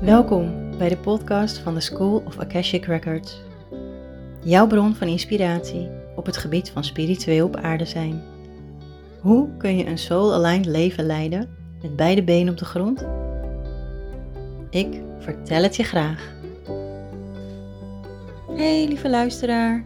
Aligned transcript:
Welkom 0.00 0.76
bij 0.78 0.88
de 0.88 0.98
podcast 1.02 1.58
van 1.58 1.74
de 1.74 1.80
School 1.80 2.22
of 2.26 2.38
Akashic 2.38 2.84
Records. 2.84 3.40
Jouw 4.42 4.66
bron 4.66 4.94
van 4.94 5.08
inspiratie 5.08 5.88
op 6.16 6.26
het 6.26 6.36
gebied 6.36 6.70
van 6.70 6.84
spiritueel 6.84 7.46
op 7.46 7.56
aarde 7.56 7.84
zijn. 7.84 8.22
Hoe 9.20 9.56
kun 9.56 9.76
je 9.76 9.86
een 9.86 9.98
soul-aligned 9.98 10.66
leven 10.66 11.04
leiden 11.04 11.56
met 11.82 11.96
beide 11.96 12.24
benen 12.24 12.52
op 12.52 12.58
de 12.58 12.64
grond? 12.64 13.04
Ik 14.70 15.00
vertel 15.18 15.62
het 15.62 15.76
je 15.76 15.84
graag. 15.84 16.32
Hey 18.56 18.86
lieve 18.88 19.10
luisteraar, 19.10 19.84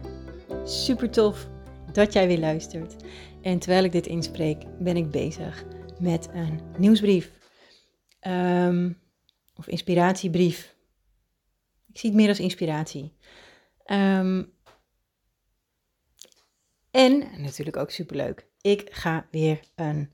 super 0.63 1.09
tof 1.09 1.47
dat 1.91 2.13
jij 2.13 2.27
weer 2.27 2.39
luistert. 2.39 2.95
En 3.41 3.59
terwijl 3.59 3.83
ik 3.83 3.91
dit 3.91 4.07
inspreek, 4.07 4.63
ben 4.79 4.97
ik 4.97 5.11
bezig 5.11 5.65
met 5.99 6.29
een 6.33 6.61
nieuwsbrief. 6.77 7.31
Ehm, 8.19 8.91
of 9.55 9.67
inspiratiebrief. 9.67 10.75
Ik 11.87 11.97
zie 11.99 12.09
het 12.09 12.19
meer 12.19 12.29
als 12.29 12.39
inspiratie. 12.39 13.13
Ehm, 13.83 14.43
en 16.91 17.41
natuurlijk 17.41 17.77
ook 17.77 17.91
superleuk. 17.91 18.47
Ik 18.61 18.87
ga 18.91 19.27
weer 19.31 19.59
een 19.75 20.11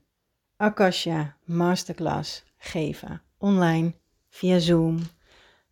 Akasha 0.56 1.36
Masterclass 1.44 2.44
geven. 2.58 3.22
Online, 3.38 3.94
via 4.28 4.58
Zoom. 4.58 4.98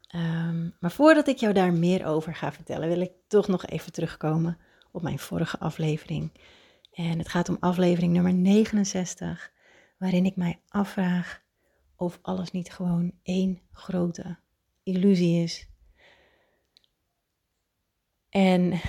Ehm, 0.06 0.68
maar 0.80 0.92
voordat 0.92 1.28
ik 1.28 1.37
jou 1.37 1.52
daar 1.52 1.73
meer 1.73 2.06
over 2.06 2.34
ga 2.34 2.52
vertellen, 2.52 2.88
wil 2.88 3.01
ik 3.01 3.12
toch 3.28 3.48
nog 3.48 3.66
even 3.66 3.92
terugkomen 3.92 4.59
op 4.92 5.02
mijn 5.02 5.18
vorige 5.18 5.59
aflevering. 5.59 6.32
En 6.92 7.18
het 7.18 7.28
gaat 7.28 7.48
om 7.48 7.56
aflevering 7.60 8.12
nummer 8.12 8.34
69, 8.34 9.52
waarin 9.96 10.26
ik 10.26 10.36
mij 10.36 10.60
afvraag 10.68 11.42
of 11.96 12.18
alles 12.22 12.50
niet 12.50 12.72
gewoon 12.72 13.12
één 13.22 13.60
grote 13.72 14.38
illusie 14.82 15.42
is. 15.42 15.68
En 18.28 18.80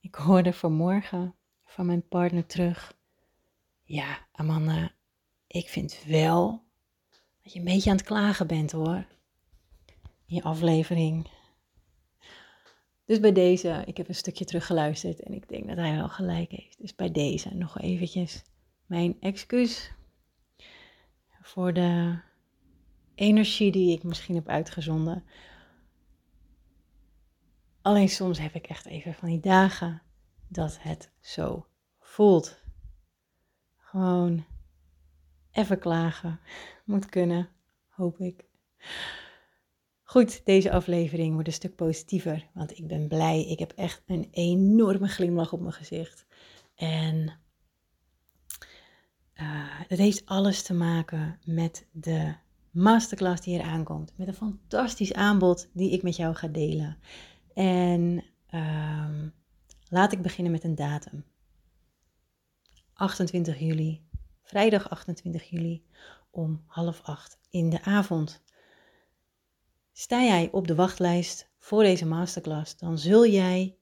ik 0.00 0.14
hoorde 0.14 0.52
vanmorgen 0.52 1.34
van 1.64 1.86
mijn 1.86 2.08
partner 2.08 2.46
terug. 2.46 2.96
Ja, 3.82 4.26
Amanda, 4.32 4.92
ik 5.46 5.68
vind 5.68 6.02
wel 6.06 6.64
dat 7.42 7.52
je 7.52 7.58
een 7.58 7.64
beetje 7.64 7.90
aan 7.90 7.96
het 7.96 8.06
klagen 8.06 8.46
bent 8.46 8.72
hoor. 8.72 9.06
In 10.26 10.34
je 10.34 10.42
aflevering. 10.42 11.28
Dus 13.04 13.20
bij 13.20 13.32
deze, 13.32 13.82
ik 13.86 13.96
heb 13.96 14.08
een 14.08 14.14
stukje 14.14 14.44
teruggeluisterd 14.44 15.20
en 15.20 15.32
ik 15.32 15.48
denk 15.48 15.66
dat 15.66 15.76
hij 15.76 15.96
wel 15.96 16.08
gelijk 16.08 16.50
heeft. 16.50 16.80
Dus 16.80 16.94
bij 16.94 17.10
deze 17.10 17.54
nog 17.54 17.80
eventjes 17.80 18.42
mijn 18.86 19.16
excuus 19.20 19.92
voor 21.44 21.72
de 21.72 22.18
energie 23.14 23.72
die 23.72 23.96
ik 23.96 24.02
misschien 24.02 24.34
heb 24.34 24.48
uitgezonden. 24.48 25.24
Alleen 27.82 28.08
soms 28.08 28.38
heb 28.38 28.54
ik 28.54 28.66
echt 28.66 28.86
even 28.86 29.14
van 29.14 29.28
die 29.28 29.40
dagen 29.40 30.02
dat 30.48 30.78
het 30.80 31.10
zo 31.20 31.66
voelt. 31.98 32.62
Gewoon 33.76 34.44
even 35.50 35.78
klagen. 35.78 36.40
Moet 36.84 37.06
kunnen, 37.06 37.48
hoop 37.88 38.18
ik. 38.18 38.44
Goed, 40.02 40.44
deze 40.44 40.72
aflevering 40.72 41.32
wordt 41.32 41.48
een 41.48 41.54
stuk 41.54 41.76
positiever, 41.76 42.48
want 42.54 42.78
ik 42.78 42.86
ben 42.86 43.08
blij. 43.08 43.44
Ik 43.44 43.58
heb 43.58 43.72
echt 43.72 44.02
een 44.06 44.28
enorme 44.30 45.08
glimlach 45.08 45.52
op 45.52 45.60
mijn 45.60 45.72
gezicht. 45.72 46.26
En 46.74 47.38
uh, 49.40 49.80
dat 49.88 49.98
heeft 49.98 50.26
alles 50.26 50.62
te 50.62 50.74
maken 50.74 51.38
met 51.44 51.86
de 51.92 52.34
masterclass 52.70 53.42
die 53.42 53.58
er 53.58 53.64
aankomt. 53.64 54.12
Met 54.16 54.28
een 54.28 54.34
fantastisch 54.34 55.12
aanbod 55.12 55.68
die 55.72 55.90
ik 55.90 56.02
met 56.02 56.16
jou 56.16 56.34
ga 56.34 56.48
delen. 56.48 56.98
En 57.54 58.24
um, 58.54 59.34
laat 59.88 60.12
ik 60.12 60.22
beginnen 60.22 60.52
met 60.52 60.64
een 60.64 60.74
datum. 60.74 61.24
28 62.94 63.58
juli, 63.58 64.02
vrijdag 64.42 64.90
28 64.90 65.50
juli 65.50 65.84
om 66.30 66.62
half 66.66 67.00
acht 67.02 67.38
in 67.50 67.70
de 67.70 67.82
avond. 67.82 68.42
Sta 69.92 70.22
jij 70.22 70.48
op 70.52 70.66
de 70.66 70.74
wachtlijst 70.74 71.50
voor 71.58 71.82
deze 71.82 72.06
masterclass, 72.06 72.76
dan 72.76 72.98
zul 72.98 73.26
jij 73.26 73.76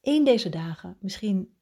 één 0.00 0.24
deze 0.24 0.48
dagen, 0.48 0.96
misschien 1.00 1.53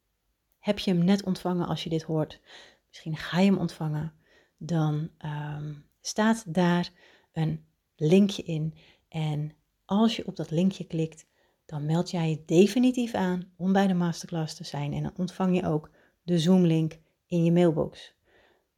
heb 0.63 0.79
je 0.79 0.91
hem 0.91 1.05
net 1.05 1.23
ontvangen 1.23 1.67
als 1.67 1.85
je 1.85 1.91
dit 1.91 2.03
hoort, 2.03 2.41
misschien 2.89 3.17
ga 3.17 3.41
je 3.41 3.51
hem 3.51 3.59
ontvangen, 3.59 4.13
dan 4.57 5.11
um, 5.25 5.85
staat 6.01 6.55
daar 6.55 6.91
een 7.33 7.65
linkje 7.97 8.43
in. 8.43 8.75
En 9.09 9.53
als 9.85 10.17
je 10.17 10.27
op 10.27 10.37
dat 10.37 10.51
linkje 10.51 10.87
klikt, 10.87 11.27
dan 11.67 11.87
meld 11.87 12.11
jij 12.11 12.31
je 12.31 12.43
definitief 12.47 13.15
aan 13.15 13.53
om 13.57 13.73
bij 13.73 13.87
de 13.87 13.95
masterclass 13.95 14.55
te 14.55 14.65
zijn. 14.65 14.93
En 14.93 15.03
dan 15.03 15.13
ontvang 15.17 15.57
je 15.57 15.67
ook 15.67 15.91
de 16.23 16.39
Zoom-link 16.39 16.99
in 17.27 17.45
je 17.45 17.53
mailbox. 17.53 18.15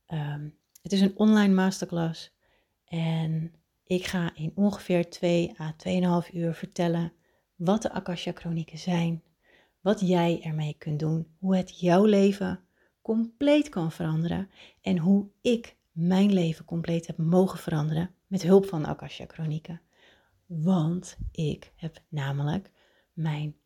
Um, 0.08 0.58
het 0.82 0.92
is 0.92 1.00
een 1.00 1.16
online 1.18 1.54
masterclass 1.54 2.36
en 2.84 3.52
ik 3.84 4.06
ga 4.06 4.34
in 4.34 4.52
ongeveer 4.54 5.10
2 5.10 5.54
à 5.60 5.74
2,5 6.26 6.34
uur 6.34 6.54
vertellen 6.54 7.12
wat 7.54 7.82
de 7.82 7.92
Akasha 7.92 8.32
Chronieken 8.34 8.78
zijn, 8.78 9.22
wat 9.84 10.00
jij 10.00 10.40
ermee 10.42 10.74
kunt 10.78 10.98
doen, 10.98 11.26
hoe 11.38 11.56
het 11.56 11.80
jouw 11.80 12.04
leven 12.04 12.60
compleet 13.02 13.68
kan 13.68 13.92
veranderen 13.92 14.50
en 14.80 14.98
hoe 14.98 15.26
ik 15.40 15.76
mijn 15.92 16.32
leven 16.32 16.64
compleet 16.64 17.06
heb 17.06 17.16
mogen 17.16 17.58
veranderen 17.58 18.14
met 18.26 18.42
hulp 18.42 18.66
van 18.66 18.82
de 18.82 18.88
Akasha 18.88 19.24
Chronieken. 19.26 19.80
Want 20.46 21.16
ik 21.30 21.72
heb 21.76 22.02
namelijk 22.08 22.70
mijn 23.12 23.56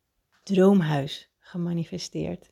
droomhuis 0.43 1.29
gemanifesteerd. 1.39 2.51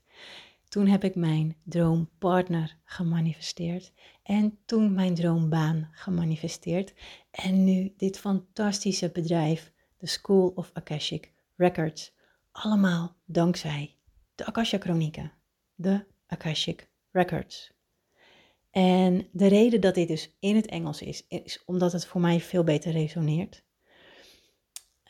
Toen 0.67 0.87
heb 0.87 1.03
ik 1.03 1.15
mijn 1.15 1.55
droompartner 1.63 2.77
gemanifesteerd. 2.83 3.91
En 4.23 4.57
toen 4.65 4.93
mijn 4.93 5.15
droombaan 5.15 5.89
gemanifesteerd. 5.91 6.93
En 7.31 7.63
nu 7.63 7.93
dit 7.97 8.19
fantastische 8.19 9.09
bedrijf, 9.09 9.71
de 9.97 10.07
School 10.07 10.51
of 10.55 10.69
Akashic 10.73 11.33
Records. 11.55 12.15
Allemaal 12.61 13.15
dankzij 13.25 13.95
de 14.35 14.45
Akasha 14.45 14.77
Chronieken, 14.77 15.31
de 15.75 16.05
Akashic 16.27 16.89
Records. 17.11 17.73
En 18.71 19.27
de 19.31 19.47
reden 19.47 19.81
dat 19.81 19.95
dit 19.95 20.07
dus 20.07 20.35
in 20.39 20.55
het 20.55 20.65
Engels 20.65 21.01
is, 21.01 21.27
is 21.27 21.63
omdat 21.65 21.91
het 21.91 22.05
voor 22.05 22.21
mij 22.21 22.39
veel 22.39 22.63
beter 22.63 22.91
resoneert. 22.91 23.63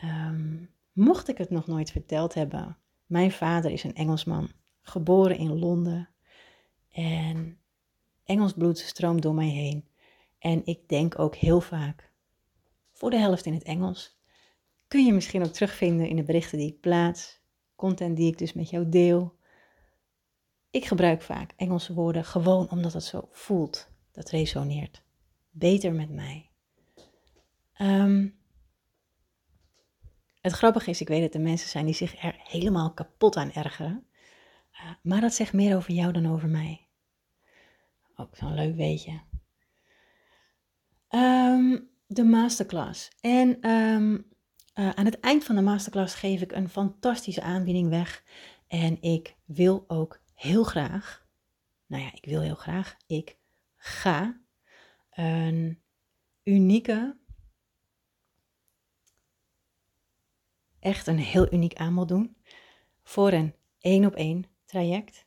Um, 0.03 0.69
mocht 0.91 1.27
ik 1.27 1.37
het 1.37 1.49
nog 1.49 1.67
nooit 1.67 1.91
verteld 1.91 2.33
hebben, 2.33 2.77
mijn 3.05 3.31
vader 3.31 3.71
is 3.71 3.83
een 3.83 3.95
Engelsman 3.95 4.51
geboren 4.81 5.37
in 5.37 5.59
Londen. 5.59 6.09
En 6.91 7.59
Engels 8.23 8.53
bloed 8.53 8.77
stroomt 8.77 9.21
door 9.21 9.35
mij 9.35 9.49
heen. 9.49 9.87
En 10.39 10.65
ik 10.65 10.89
denk 10.89 11.19
ook 11.19 11.35
heel 11.35 11.61
vaak, 11.61 12.11
voor 12.91 13.09
de 13.09 13.17
helft 13.17 13.45
in 13.45 13.53
het 13.53 13.63
Engels. 13.63 14.16
Kun 14.87 15.05
je 15.05 15.13
misschien 15.13 15.43
ook 15.43 15.53
terugvinden 15.53 16.07
in 16.07 16.15
de 16.15 16.23
berichten 16.23 16.57
die 16.57 16.67
ik 16.67 16.79
plaats, 16.79 17.41
content 17.75 18.17
die 18.17 18.31
ik 18.31 18.37
dus 18.37 18.53
met 18.53 18.69
jou 18.69 18.89
deel. 18.89 19.35
Ik 20.71 20.85
gebruik 20.85 21.21
vaak 21.21 21.53
Engelse 21.55 21.93
woorden 21.93 22.25
gewoon 22.25 22.69
omdat 22.69 22.93
het 22.93 23.03
zo 23.03 23.27
voelt. 23.31 23.91
Dat 24.11 24.29
resoneert 24.29 25.01
beter 25.49 25.93
met 25.93 26.09
mij. 26.09 26.49
Um, 27.81 28.39
het 30.41 30.51
grappige 30.51 30.89
is, 30.89 31.01
ik 31.01 31.07
weet 31.07 31.21
dat 31.21 31.33
er 31.33 31.41
mensen 31.41 31.69
zijn 31.69 31.85
die 31.85 31.93
zich 31.93 32.23
er 32.23 32.35
helemaal 32.43 32.93
kapot 32.93 33.35
aan 33.35 33.51
ergeren. 33.51 34.07
Uh, 34.71 34.91
maar 35.01 35.21
dat 35.21 35.33
zegt 35.33 35.53
meer 35.53 35.75
over 35.75 35.93
jou 35.93 36.11
dan 36.11 36.27
over 36.27 36.49
mij. 36.49 36.87
Ook 38.15 38.35
zo'n 38.35 38.53
leuk 38.53 38.75
weetje. 38.75 39.21
Um, 41.09 41.89
de 42.07 42.23
masterclass. 42.23 43.09
En 43.21 43.69
um, 43.69 44.25
uh, 44.77 44.89
aan 44.89 45.06
het 45.06 45.19
eind 45.19 45.44
van 45.44 45.56
de 45.56 45.62
masterclass 45.62 46.15
geef 46.15 46.41
ik 46.41 46.51
een 46.51 46.69
fantastische 46.69 47.41
aanbieding 47.41 47.89
weg. 47.89 48.24
En 48.68 49.01
ik 49.01 49.35
wil 49.45 49.83
ook 49.88 50.21
heel 50.33 50.63
graag, 50.63 51.27
nou 51.85 52.03
ja, 52.03 52.13
ik 52.13 52.25
wil 52.25 52.41
heel 52.41 52.56
graag, 52.56 52.97
ik 53.07 53.38
ga 53.75 54.41
een 55.09 55.81
unieke, 56.44 57.18
echt 60.79 61.07
een 61.07 61.19
heel 61.19 61.53
uniek 61.53 61.74
aanbod 61.74 62.07
doen 62.07 62.38
voor 63.03 63.31
een 63.31 63.56
één 63.79 64.06
op 64.06 64.13
één 64.13 64.45
traject 64.65 65.25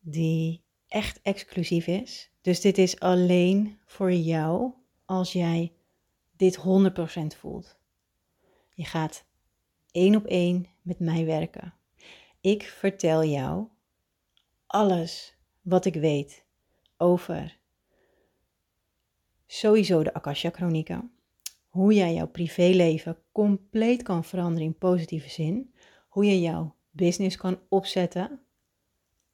die 0.00 0.64
echt 0.86 1.22
exclusief 1.22 1.86
is. 1.86 2.30
Dus 2.40 2.60
dit 2.60 2.78
is 2.78 3.00
alleen 3.00 3.78
voor 3.86 4.12
jou 4.12 4.72
als 5.04 5.32
jij 5.32 5.72
dit 6.36 6.58
100% 6.58 6.60
voelt. 7.38 7.77
Je 8.78 8.84
gaat 8.84 9.24
één 9.90 10.16
op 10.16 10.24
één 10.24 10.66
met 10.82 10.98
mij 10.98 11.24
werken. 11.24 11.74
Ik 12.40 12.62
vertel 12.62 13.24
jou 13.24 13.66
alles 14.66 15.36
wat 15.62 15.84
ik 15.84 15.94
weet 15.94 16.44
over 16.96 17.58
sowieso 19.46 20.02
de 20.02 20.14
Akasha 20.14 20.50
Chronieken. 20.50 21.12
Hoe 21.68 21.94
jij 21.94 22.14
jouw 22.14 22.28
privéleven 22.28 23.18
compleet 23.32 24.02
kan 24.02 24.24
veranderen 24.24 24.66
in 24.66 24.78
positieve 24.78 25.28
zin. 25.28 25.74
Hoe 26.08 26.24
je 26.24 26.40
jouw 26.40 26.74
business 26.90 27.36
kan 27.36 27.60
opzetten 27.68 28.40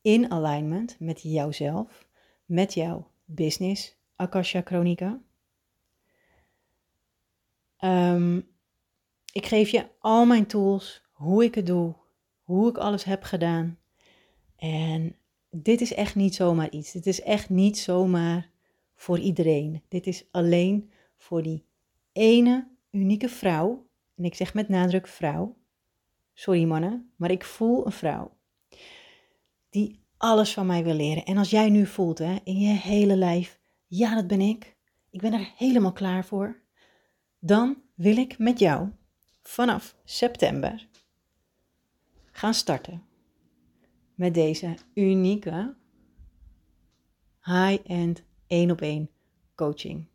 in 0.00 0.31
alignment 0.31 1.00
met 1.00 1.23
jouzelf, 1.23 2.08
met 2.44 2.75
jouw 2.75 3.11
business 3.25 3.97
Akasha 4.17 4.61
Chronica. 4.64 5.20
Ehm, 7.76 8.40
ik 9.34 9.46
geef 9.46 9.69
je 9.69 9.86
al 9.98 10.26
mijn 10.26 10.46
tools, 10.46 11.02
hoe 11.12 11.44
ik 11.44 11.54
het 11.54 11.66
doe, 11.66 11.94
hoe 12.42 12.69
ik 12.69 12.76
alles 12.76 13.04
heb 13.04 13.22
gedaan. 13.22 13.78
En 14.56 15.16
dit 15.50 15.81
is 15.81 15.94
echt 15.94 16.14
niet 16.14 16.34
zomaar 16.34 16.70
iets. 16.70 16.92
Dit 16.92 17.06
is 17.06 17.20
echt 17.22 17.48
niet 17.48 17.78
zomaar 17.78 18.50
voor 18.94 19.19
iedereen. 19.19 19.82
Dit 19.88 20.06
is 20.06 20.25
alleen 20.31 20.90
voor 21.16 21.42
die 21.42 21.64
ene 22.12 22.69
unieke 22.90 23.28
vrouw. 23.28 23.86
En 24.16 24.25
ik 24.25 24.34
zeg 24.34 24.54
met 24.54 24.69
nadruk 24.69 25.06
vrouw. 25.06 25.56
Sorry 26.32 26.64
mannen, 26.64 27.12
maar 27.16 27.30
ik 27.30 27.44
voel 27.44 27.87
een 27.87 27.92
vrouw. 27.92 28.37
Die 29.70 30.00
alles 30.16 30.52
van 30.52 30.66
mij 30.66 30.84
wil 30.84 30.94
leren. 30.94 31.25
En 31.25 31.37
als 31.37 31.50
jij 31.50 31.70
nu 31.70 31.87
voelt 31.87 32.19
hè, 32.19 32.37
in 32.44 32.58
je 32.58 32.72
hele 32.72 33.16
lijf, 33.16 33.60
ja 33.87 34.14
dat 34.14 34.26
ben 34.26 34.40
ik. 34.40 34.76
Ik 35.10 35.20
ben 35.20 35.32
er 35.32 35.52
helemaal 35.56 35.92
klaar 35.92 36.25
voor. 36.25 36.62
Dan 37.38 37.82
wil 37.94 38.16
ik 38.16 38.38
met 38.38 38.58
jou 38.58 38.88
vanaf 39.49 39.96
september 40.05 40.88
gaan 42.31 42.55
starten 42.55 43.02
met 44.14 44.35
deze 44.35 44.75
unieke 44.94 45.75
high-end 47.43 48.23
één 48.46 48.70
op 48.70 48.81
één 48.81 49.11
coaching. 49.55 50.08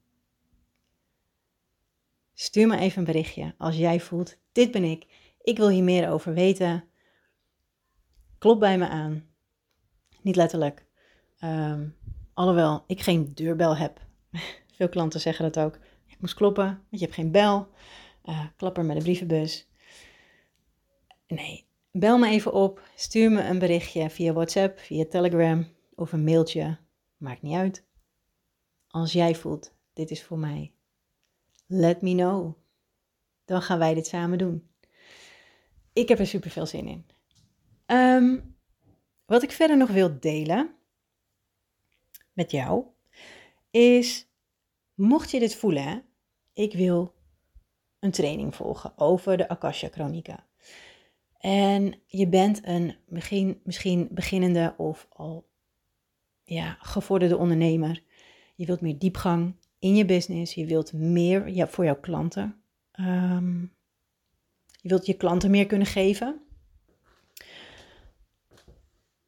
Stuur 2.34 2.68
me 2.68 2.78
even 2.78 3.00
een 3.00 3.06
berichtje 3.06 3.54
als 3.58 3.76
jij 3.76 4.00
voelt, 4.00 4.38
dit 4.52 4.72
ben 4.72 4.84
ik, 4.84 5.06
ik 5.42 5.58
wil 5.58 5.70
hier 5.70 5.84
meer 5.84 6.10
over 6.10 6.34
weten. 6.34 6.84
Klop 8.38 8.60
bij 8.60 8.78
me 8.78 8.88
aan. 8.88 9.28
Niet 10.22 10.36
letterlijk. 10.36 10.86
Um, 11.44 11.96
alhoewel 12.34 12.84
ik 12.88 13.02
geen 13.02 13.34
deurbel 13.34 13.78
heb. 13.78 14.00
Veel 14.76 14.90
klanten 14.90 15.20
zeggen 15.20 15.52
dat 15.52 15.66
ook. 15.66 15.80
Ik 16.06 16.20
moest 16.20 16.34
kloppen, 16.34 16.66
want 16.66 16.88
je 16.90 17.00
hebt 17.00 17.14
geen 17.14 17.32
bel. 17.32 17.68
Uh, 18.26 18.46
klapper 18.56 18.86
met 18.86 18.98
de 18.98 19.04
brievenbus. 19.04 19.68
Nee, 21.28 21.68
bel 21.92 22.18
me 22.18 22.28
even 22.28 22.54
op. 22.54 22.82
Stuur 22.96 23.32
me 23.32 23.44
een 23.44 23.60
berichtje 23.60 24.10
via 24.10 24.34
WhatsApp, 24.34 24.80
via 24.80 25.06
Telegram 25.06 25.68
of 25.96 26.14
een 26.14 26.24
mailtje. 26.24 26.78
Maakt 27.18 27.42
niet 27.42 27.56
uit. 27.56 27.86
Als 28.88 29.14
jij 29.14 29.36
voelt, 29.36 29.74
dit 29.94 30.12
is 30.12 30.24
voor 30.24 30.38
mij. 30.38 30.74
Let 31.68 32.02
me 32.02 32.14
know. 32.14 32.58
Dan 33.46 33.62
gaan 33.62 33.80
wij 33.80 33.94
dit 33.94 34.08
samen 34.08 34.38
doen. 34.38 34.70
Ik 35.94 36.10
heb 36.10 36.20
er 36.20 36.28
super 36.28 36.50
veel 36.50 36.66
zin 36.66 36.88
in. 36.88 37.06
Um, 37.86 38.58
wat 39.26 39.44
ik 39.44 39.52
verder 39.52 39.78
nog 39.78 39.90
wil 39.90 40.20
delen 40.20 40.76
met 42.34 42.52
jou 42.52 42.86
is, 43.72 44.28
mocht 44.94 45.32
je 45.32 45.40
dit 45.40 45.56
voelen, 45.56 46.06
ik 46.54 46.74
wil 46.74 47.14
een 48.00 48.12
training 48.12 48.56
volgen 48.56 48.98
over 48.98 49.38
de 49.38 49.50
Akasha 49.50 49.88
Chronica. 49.92 50.48
En 51.38 52.02
je 52.06 52.28
bent 52.28 52.66
een 52.66 52.96
begin, 53.08 53.62
misschien 53.64 54.08
beginnende 54.12 54.74
of 54.78 55.08
al 55.10 55.50
ja, 56.44 56.78
gevorderde 56.80 57.38
ondernemer. 57.38 58.04
Je 58.56 58.66
wilt 58.66 58.82
meer 58.82 59.00
diepgang 59.00 59.56
in 59.80 59.96
je 59.96 60.06
business. 60.06 60.54
Je 60.54 60.66
wilt 60.66 60.94
meer 60.94 61.50
ja, 61.50 61.68
voor 61.68 61.86
jouw 61.86 62.00
klanten. 62.00 62.64
Um, 63.00 63.74
je 64.82 64.90
wilt 64.90 65.06
je 65.06 65.14
klanten 65.14 65.52
meer 65.52 65.66
kunnen 65.66 65.88
geven. 65.88 66.42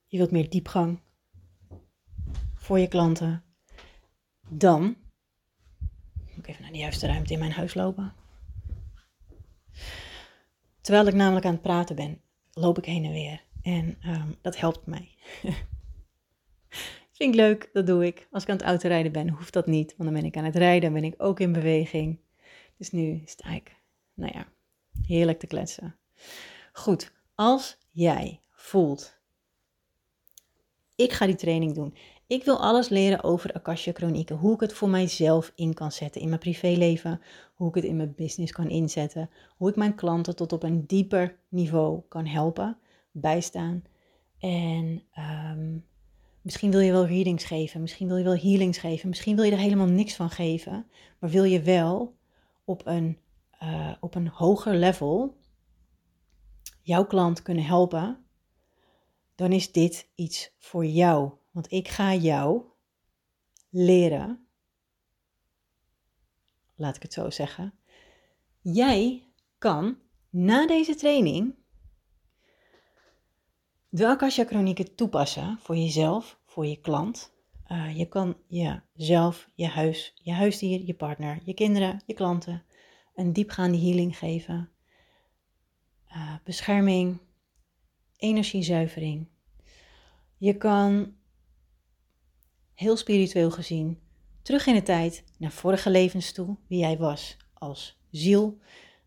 Je 0.05 0.17
wilt 0.17 0.31
meer 0.31 0.49
diepgang 0.49 0.99
voor 2.53 2.79
je 2.79 2.87
klanten. 2.87 3.43
Dan 4.49 4.83
moet 6.15 6.37
ik 6.37 6.47
even 6.47 6.61
naar 6.61 6.71
de 6.71 6.77
juiste 6.77 7.07
ruimte 7.07 7.33
in 7.33 7.39
mijn 7.39 7.51
huis 7.51 7.73
lopen. 7.73 8.20
Terwijl 10.81 11.07
ik 11.07 11.13
namelijk 11.13 11.45
aan 11.45 11.53
het 11.53 11.61
praten 11.61 11.95
ben, 11.95 12.21
loop 12.53 12.77
ik 12.77 12.85
heen 12.85 13.05
en 13.05 13.11
weer. 13.11 13.43
En 13.61 13.97
um, 14.05 14.37
dat 14.41 14.57
helpt 14.57 14.85
mij. 14.85 15.09
Vind 17.11 17.33
ik 17.33 17.35
leuk, 17.35 17.69
dat 17.73 17.87
doe 17.87 18.05
ik. 18.05 18.27
Als 18.31 18.43
ik 18.43 18.49
aan 18.49 18.55
het 18.57 18.65
autorijden 18.65 19.11
ben, 19.11 19.29
hoeft 19.29 19.53
dat 19.53 19.65
niet. 19.65 19.95
Want 19.97 20.09
dan 20.09 20.21
ben 20.21 20.29
ik 20.29 20.37
aan 20.37 20.43
het 20.43 20.55
rijden, 20.55 20.93
ben 20.93 21.03
ik 21.03 21.13
ook 21.17 21.39
in 21.39 21.51
beweging. 21.51 22.19
Dus 22.77 22.91
nu 22.91 23.21
sta 23.25 23.49
ik, 23.49 23.75
nou 24.13 24.31
ja, 24.33 24.47
heerlijk 25.05 25.39
te 25.39 25.47
kletsen. 25.47 25.95
Goed, 26.73 27.11
als 27.35 27.77
jij 27.91 28.39
voelt, 28.51 29.19
ik 30.95 31.11
ga 31.11 31.25
die 31.25 31.35
training 31.35 31.73
doen. 31.73 31.95
Ik 32.31 32.43
wil 32.43 32.61
alles 32.61 32.89
leren 32.89 33.23
over 33.23 33.53
Akasha 33.53 33.91
Chronieken. 33.91 34.35
Hoe 34.35 34.53
ik 34.53 34.59
het 34.59 34.73
voor 34.73 34.89
mijzelf 34.89 35.51
in 35.55 35.73
kan 35.73 35.91
zetten 35.91 36.21
in 36.21 36.27
mijn 36.27 36.39
privéleven. 36.39 37.21
Hoe 37.53 37.69
ik 37.69 37.75
het 37.75 37.83
in 37.83 37.95
mijn 37.95 38.13
business 38.15 38.51
kan 38.51 38.69
inzetten. 38.69 39.29
Hoe 39.57 39.69
ik 39.69 39.75
mijn 39.75 39.95
klanten 39.95 40.35
tot 40.35 40.51
op 40.51 40.63
een 40.63 40.85
dieper 40.85 41.37
niveau 41.49 42.01
kan 42.07 42.25
helpen, 42.25 42.77
bijstaan. 43.11 43.83
En 44.39 45.03
um, 45.17 45.85
misschien 46.41 46.71
wil 46.71 46.79
je 46.79 46.91
wel 46.91 47.05
readings 47.05 47.43
geven. 47.43 47.81
Misschien 47.81 48.07
wil 48.07 48.17
je 48.17 48.23
wel 48.23 48.37
healings 48.37 48.77
geven. 48.77 49.09
Misschien 49.09 49.35
wil 49.35 49.45
je 49.45 49.51
er 49.51 49.57
helemaal 49.57 49.87
niks 49.87 50.15
van 50.15 50.29
geven. 50.29 50.85
Maar 51.19 51.29
wil 51.29 51.43
je 51.43 51.61
wel 51.61 52.15
op 52.65 52.81
een, 52.85 53.17
uh, 53.63 53.91
op 53.99 54.15
een 54.15 54.27
hoger 54.27 54.75
level 54.75 55.37
jouw 56.81 57.05
klant 57.05 57.41
kunnen 57.41 57.65
helpen. 57.65 58.25
Dan 59.35 59.51
is 59.51 59.71
dit 59.71 60.09
iets 60.15 60.55
voor 60.57 60.85
jou 60.85 61.39
want 61.51 61.71
ik 61.71 61.87
ga 61.87 62.13
jou 62.13 62.63
leren, 63.69 64.47
laat 66.75 66.95
ik 66.95 67.01
het 67.01 67.13
zo 67.13 67.29
zeggen. 67.29 67.73
Jij 68.61 69.27
kan 69.57 69.97
na 70.29 70.67
deze 70.67 70.95
training 70.95 71.55
de 73.89 74.07
Akasha 74.07 74.45
Chronieken 74.45 74.95
toepassen 74.95 75.57
voor 75.59 75.75
jezelf, 75.75 76.39
voor 76.45 76.65
je 76.65 76.79
klant. 76.79 77.33
Uh, 77.67 77.97
je 77.97 78.07
kan 78.07 78.37
jezelf, 78.47 79.49
je 79.55 79.67
huis, 79.67 80.13
je 80.15 80.31
huisdier, 80.31 80.85
je 80.85 80.93
partner, 80.93 81.39
je 81.43 81.53
kinderen, 81.53 82.01
je 82.05 82.13
klanten 82.13 82.63
een 83.15 83.33
diepgaande 83.33 83.77
healing 83.77 84.17
geven. 84.17 84.69
Uh, 86.07 86.35
bescherming, 86.43 87.17
energiezuivering. 88.17 89.27
Je 90.37 90.57
kan 90.57 91.15
heel 92.81 92.97
spiritueel 92.97 93.51
gezien, 93.51 93.99
terug 94.41 94.65
in 94.65 94.73
de 94.73 94.83
tijd 94.83 95.23
naar 95.37 95.51
vorige 95.51 95.89
levens 95.89 96.31
toe, 96.31 96.57
wie 96.67 96.79
jij 96.79 96.97
was 96.97 97.37
als 97.53 97.99
ziel. 98.11 98.57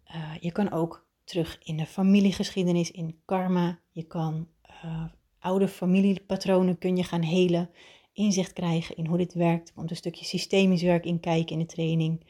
Uh, 0.08 0.34
je 0.40 0.52
kan 0.52 0.72
ook 0.72 1.06
terug 1.24 1.58
in 1.62 1.76
de 1.76 1.86
familiegeschiedenis, 1.86 2.90
in 2.90 3.20
karma. 3.24 3.78
Je 3.90 4.02
kan 4.02 4.48
uh, 4.84 5.04
oude 5.38 5.68
familiepatronen 5.68 6.78
kun 6.78 6.96
je 6.96 7.02
gaan 7.02 7.22
helen, 7.22 7.70
inzicht 8.12 8.52
krijgen 8.52 8.96
in 8.96 9.06
hoe 9.06 9.18
dit 9.18 9.34
werkt. 9.34 9.68
Er 9.68 9.74
komt 9.74 9.90
een 9.90 9.96
stukje 9.96 10.24
systemisch 10.24 10.82
werk 10.82 11.04
in 11.04 11.20
kijken 11.20 11.52
in 11.52 11.58
de 11.58 11.72
training. 11.74 12.26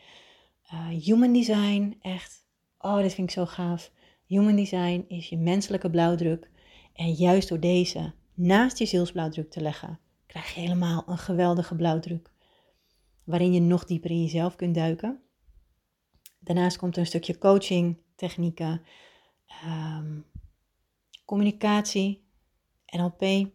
Uh, 0.72 0.88
human 0.88 1.32
design, 1.32 1.96
echt, 2.00 2.46
oh, 2.78 2.98
dit 2.98 3.14
vind 3.14 3.28
ik 3.28 3.34
zo 3.34 3.46
gaaf. 3.46 3.90
Human 4.26 4.56
design 4.56 5.04
is 5.08 5.28
je 5.28 5.36
menselijke 5.36 5.90
blauwdruk. 5.90 6.50
En 6.92 7.12
juist 7.12 7.48
door 7.48 7.60
deze 7.60 8.12
naast 8.34 8.78
je 8.78 8.86
zielsblauwdruk 8.86 9.50
te 9.50 9.60
leggen, 9.60 9.98
krijg 10.34 10.54
je 10.54 10.60
helemaal 10.60 11.02
een 11.06 11.18
geweldige 11.18 11.74
blauwdruk. 11.74 12.32
Waarin 13.24 13.52
je 13.52 13.60
nog 13.60 13.84
dieper 13.84 14.10
in 14.10 14.22
jezelf 14.22 14.56
kunt 14.56 14.74
duiken. 14.74 15.22
Daarnaast 16.38 16.76
komt 16.76 16.94
er 16.94 17.00
een 17.00 17.06
stukje 17.06 17.38
coaching, 17.38 18.02
technieken, 18.14 18.82
um, 19.66 20.24
communicatie, 21.24 22.26
NLP. 22.86 23.22
Uh, 23.22 23.50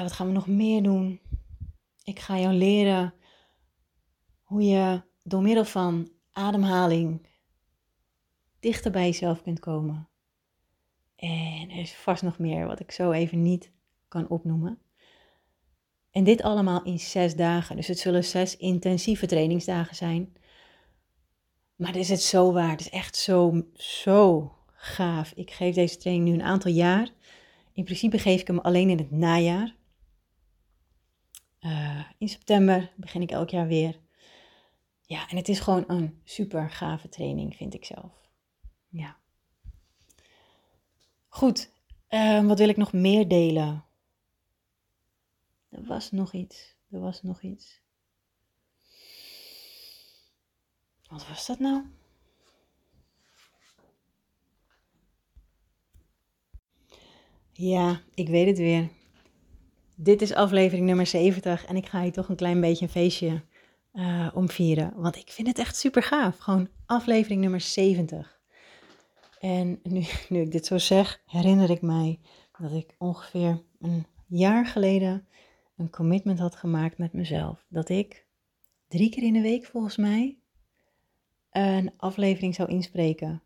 wat 0.00 0.12
gaan 0.12 0.26
we 0.26 0.32
nog 0.32 0.46
meer 0.46 0.82
doen? 0.82 1.20
Ik 2.02 2.18
ga 2.18 2.38
jou 2.38 2.54
leren 2.54 3.14
hoe 4.42 4.62
je 4.62 5.02
door 5.22 5.42
middel 5.42 5.64
van 5.64 6.10
ademhaling 6.32 7.28
dichter 8.60 8.90
bij 8.90 9.04
jezelf 9.04 9.42
kunt 9.42 9.60
komen. 9.60 10.08
En 11.16 11.70
er 11.70 11.78
is 11.78 11.94
vast 11.94 12.22
nog 12.22 12.38
meer 12.38 12.66
wat 12.66 12.80
ik 12.80 12.90
zo 12.90 13.10
even 13.10 13.42
niet 13.42 13.72
kan 14.08 14.28
opnoemen. 14.28 14.78
En 16.14 16.24
dit 16.24 16.42
allemaal 16.42 16.82
in 16.82 16.98
zes 16.98 17.36
dagen. 17.36 17.76
Dus 17.76 17.86
het 17.86 17.98
zullen 17.98 18.24
zes 18.24 18.56
intensieve 18.56 19.26
trainingsdagen 19.26 19.96
zijn. 19.96 20.36
Maar 21.76 21.92
dit 21.92 22.02
is 22.02 22.08
het 22.08 22.22
zo 22.22 22.52
waard. 22.52 22.70
Het 22.70 22.80
is 22.80 22.90
echt 22.98 23.16
zo, 23.16 23.66
zo 23.74 24.52
gaaf. 24.72 25.32
Ik 25.34 25.50
geef 25.50 25.74
deze 25.74 25.96
training 25.96 26.28
nu 26.28 26.34
een 26.34 26.42
aantal 26.42 26.70
jaar. 26.70 27.08
In 27.72 27.84
principe 27.84 28.18
geef 28.18 28.40
ik 28.40 28.46
hem 28.46 28.58
alleen 28.58 28.90
in 28.90 28.98
het 28.98 29.10
najaar. 29.10 29.74
Eh, 31.58 32.04
in 32.18 32.28
september 32.28 32.92
begin 32.96 33.22
ik 33.22 33.30
elk 33.30 33.50
jaar 33.50 33.66
weer. 33.66 34.00
Ja, 35.02 35.28
en 35.28 35.36
het 35.36 35.48
is 35.48 35.60
gewoon 35.60 35.84
een 35.86 36.20
super 36.24 36.70
gave 36.70 37.08
training, 37.08 37.56
vind 37.56 37.74
ik 37.74 37.84
zelf. 37.84 38.12
Ja. 38.88 39.16
Goed, 41.28 41.70
uh, 42.10 42.46
wat 42.46 42.58
wil 42.58 42.68
ik 42.68 42.76
nog 42.76 42.92
meer 42.92 43.28
delen? 43.28 43.84
Er 45.74 45.84
was 45.84 46.10
nog 46.10 46.32
iets. 46.32 46.76
Er 46.90 47.00
was 47.00 47.22
nog 47.22 47.42
iets. 47.42 47.82
Wat 51.08 51.28
was 51.28 51.46
dat 51.46 51.58
nou? 51.58 51.84
Ja, 57.52 58.00
ik 58.14 58.28
weet 58.28 58.46
het 58.46 58.58
weer. 58.58 58.88
Dit 59.94 60.22
is 60.22 60.34
aflevering 60.34 60.86
nummer 60.86 61.06
70 61.06 61.64
en 61.64 61.76
ik 61.76 61.86
ga 61.86 62.02
hier 62.02 62.12
toch 62.12 62.28
een 62.28 62.36
klein 62.36 62.60
beetje 62.60 62.84
een 62.84 62.90
feestje 62.90 63.42
uh, 63.92 64.30
omvieren. 64.34 64.92
Want 64.96 65.16
ik 65.16 65.30
vind 65.30 65.48
het 65.48 65.58
echt 65.58 65.76
super 65.76 66.02
gaaf. 66.02 66.38
Gewoon 66.38 66.68
aflevering 66.86 67.40
nummer 67.40 67.60
70. 67.60 68.40
En 69.40 69.80
nu, 69.82 70.04
nu 70.28 70.40
ik 70.40 70.50
dit 70.50 70.66
zo 70.66 70.78
zeg, 70.78 71.22
herinner 71.26 71.70
ik 71.70 71.82
mij 71.82 72.20
dat 72.58 72.72
ik 72.72 72.94
ongeveer 72.98 73.62
een 73.80 74.06
jaar 74.26 74.66
geleden 74.66 75.28
een 75.76 75.90
commitment 75.90 76.38
had 76.38 76.56
gemaakt 76.56 76.98
met 76.98 77.12
mezelf. 77.12 77.66
Dat 77.68 77.88
ik 77.88 78.26
drie 78.88 79.10
keer 79.10 79.22
in 79.22 79.32
de 79.32 79.40
week 79.40 79.64
volgens 79.64 79.96
mij 79.96 80.38
een 81.50 81.92
aflevering 81.96 82.54
zou 82.54 82.68
inspreken. 82.68 83.42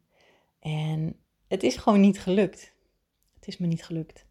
En 0.60 1.16
het 1.48 1.62
is 1.62 1.76
gewoon 1.76 2.00
niet 2.00 2.20
gelukt. 2.20 2.72
Het 3.34 3.48
is 3.48 3.58
me 3.58 3.66
niet 3.66 3.84
gelukt. 3.84 4.26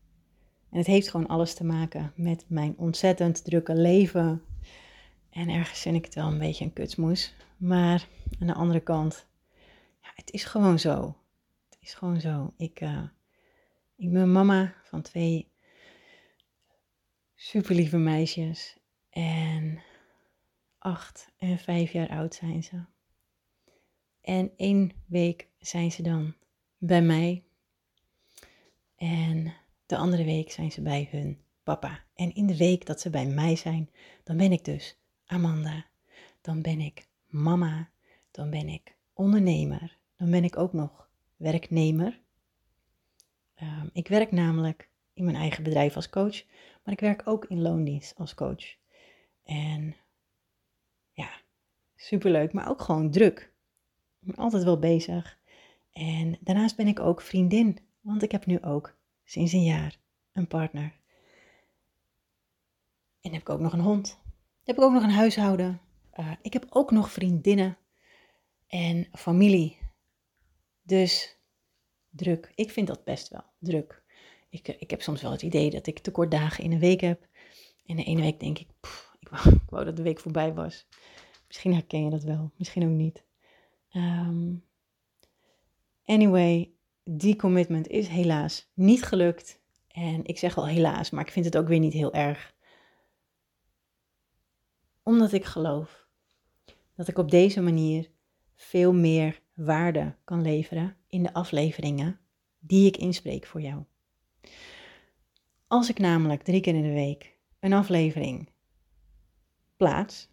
En 0.69 0.77
het 0.77 0.87
heeft 0.87 1.09
gewoon 1.09 1.27
alles 1.27 1.53
te 1.53 1.63
maken 1.63 2.13
met 2.15 2.45
mijn 2.47 2.77
ontzettend 2.77 3.43
drukke 3.43 3.75
leven. 3.75 4.43
En 5.29 5.49
ergens 5.49 5.79
vind 5.79 5.95
ik 5.95 6.05
het 6.05 6.15
wel 6.15 6.27
een 6.27 6.39
beetje 6.39 6.65
een 6.65 6.73
kutsmoes. 6.73 7.33
Maar 7.57 8.07
aan 8.39 8.47
de 8.47 8.53
andere 8.53 8.79
kant, 8.79 9.27
ja, 10.01 10.09
het 10.15 10.31
is 10.31 10.43
gewoon 10.43 10.79
zo. 10.79 11.15
Het 11.69 11.77
is 11.81 11.93
gewoon 11.93 12.21
zo. 12.21 12.53
Ik, 12.57 12.81
uh, 12.81 13.03
ik 13.95 14.11
ben 14.11 14.31
mama 14.31 14.73
van 14.83 15.01
twee 15.01 15.51
super 17.39 17.75
lieve 17.75 17.97
meisjes. 17.97 18.77
En 19.09 19.81
acht 20.77 21.31
en 21.37 21.57
vijf 21.57 21.91
jaar 21.91 22.09
oud 22.09 22.35
zijn 22.35 22.63
ze. 22.63 22.83
En 24.21 24.51
één 24.55 24.91
week 25.05 25.47
zijn 25.59 25.91
ze 25.91 26.01
dan 26.01 26.35
bij 26.77 27.01
mij. 27.01 27.43
En 28.95 29.53
de 29.85 29.97
andere 29.97 30.23
week 30.23 30.51
zijn 30.51 30.71
ze 30.71 30.81
bij 30.81 31.07
hun 31.11 31.41
papa. 31.63 32.03
En 32.15 32.33
in 32.33 32.47
de 32.47 32.57
week 32.57 32.85
dat 32.85 33.01
ze 33.01 33.09
bij 33.09 33.25
mij 33.25 33.55
zijn, 33.55 33.89
dan 34.23 34.37
ben 34.37 34.51
ik 34.51 34.65
dus 34.65 34.97
Amanda. 35.25 35.85
Dan 36.41 36.61
ben 36.61 36.79
ik 36.79 37.07
mama. 37.25 37.89
Dan 38.31 38.49
ben 38.49 38.69
ik 38.69 38.95
ondernemer. 39.13 39.97
Dan 40.15 40.31
ben 40.31 40.43
ik 40.43 40.57
ook 40.57 40.73
nog 40.73 41.09
werknemer. 41.35 42.19
Um, 43.61 43.89
ik 43.93 44.07
werk 44.07 44.31
namelijk 44.31 44.89
in 45.17 45.23
mijn 45.23 45.35
eigen 45.35 45.63
bedrijf 45.63 45.95
als 45.95 46.09
coach, 46.09 46.43
maar 46.87 46.95
ik 46.95 47.01
werk 47.01 47.21
ook 47.25 47.45
in 47.45 47.61
loondienst 47.61 48.15
als 48.17 48.33
coach. 48.33 48.75
En 49.43 49.95
ja, 51.11 51.29
superleuk, 51.95 52.53
maar 52.53 52.69
ook 52.69 52.81
gewoon 52.81 53.11
druk. 53.11 53.53
Ik 54.19 54.27
ben 54.27 54.35
altijd 54.35 54.63
wel 54.63 54.79
bezig. 54.79 55.39
En 55.91 56.37
daarnaast 56.39 56.75
ben 56.75 56.87
ik 56.87 56.99
ook 56.99 57.21
vriendin, 57.21 57.79
want 58.01 58.23
ik 58.23 58.31
heb 58.31 58.45
nu 58.45 58.61
ook 58.61 58.97
sinds 59.23 59.51
een 59.51 59.63
jaar 59.63 59.99
een 60.31 60.47
partner. 60.47 60.93
En 63.21 63.31
heb 63.31 63.41
ik 63.41 63.49
ook 63.49 63.59
nog 63.59 63.73
een 63.73 63.79
hond. 63.79 64.19
heb 64.63 64.77
ik 64.77 64.83
ook 64.83 64.93
nog 64.93 65.03
een 65.03 65.09
huishouden. 65.09 65.81
Uh, 66.19 66.31
ik 66.41 66.53
heb 66.53 66.65
ook 66.69 66.91
nog 66.91 67.11
vriendinnen 67.11 67.77
en 68.67 69.07
familie. 69.11 69.77
Dus 70.81 71.37
druk. 72.09 72.51
Ik 72.55 72.71
vind 72.71 72.87
dat 72.87 73.03
best 73.03 73.29
wel 73.29 73.43
druk. 73.59 74.05
Ik, 74.49 74.67
eh, 74.67 74.75
ik 74.79 74.89
heb 74.89 75.01
soms 75.01 75.21
wel 75.21 75.31
het 75.31 75.41
idee 75.41 75.69
dat 75.69 75.87
ik 75.87 75.99
tekort 75.99 76.31
dagen 76.31 76.63
in 76.63 76.71
een 76.71 76.79
week 76.79 77.01
heb. 77.01 77.27
En 77.85 77.95
de 77.95 78.03
ene 78.03 78.21
week 78.21 78.39
denk 78.39 78.59
ik, 78.59 78.67
ik, 79.19 79.29
wou, 79.69 79.85
dat 79.85 79.95
de 79.95 80.03
week 80.03 80.19
voorbij 80.19 80.53
was. 80.53 80.87
Misschien 81.47 81.73
herken 81.73 82.03
je 82.03 82.09
dat 82.09 82.23
wel, 82.23 82.51
misschien 82.55 82.83
ook 82.83 82.89
niet. 82.89 83.23
Um, 83.93 84.63
anyway, 86.05 86.71
die 87.03 87.35
commitment 87.35 87.87
is 87.87 88.07
helaas 88.07 88.69
niet 88.73 89.03
gelukt. 89.03 89.59
En 89.87 90.25
ik 90.25 90.37
zeg 90.37 90.55
wel 90.55 90.67
helaas, 90.67 91.09
maar 91.09 91.25
ik 91.25 91.31
vind 91.31 91.45
het 91.45 91.57
ook 91.57 91.67
weer 91.67 91.79
niet 91.79 91.93
heel 91.93 92.13
erg. 92.13 92.55
Omdat 95.03 95.33
ik 95.33 95.45
geloof 95.45 96.07
dat 96.95 97.07
ik 97.07 97.17
op 97.17 97.31
deze 97.31 97.61
manier 97.61 98.09
veel 98.55 98.93
meer 98.93 99.41
waarde 99.53 100.15
kan 100.23 100.41
leveren 100.41 100.97
in 101.07 101.23
de 101.23 101.33
afleveringen 101.33 102.19
die 102.59 102.87
ik 102.87 102.97
inspreek 102.97 103.45
voor 103.45 103.61
jou. 103.61 103.83
Als 105.67 105.89
ik 105.89 105.99
namelijk 105.99 106.43
drie 106.43 106.61
keer 106.61 106.75
in 106.75 106.81
de 106.81 106.93
week 106.93 107.37
een 107.59 107.73
aflevering 107.73 108.49
plaats, 109.77 110.29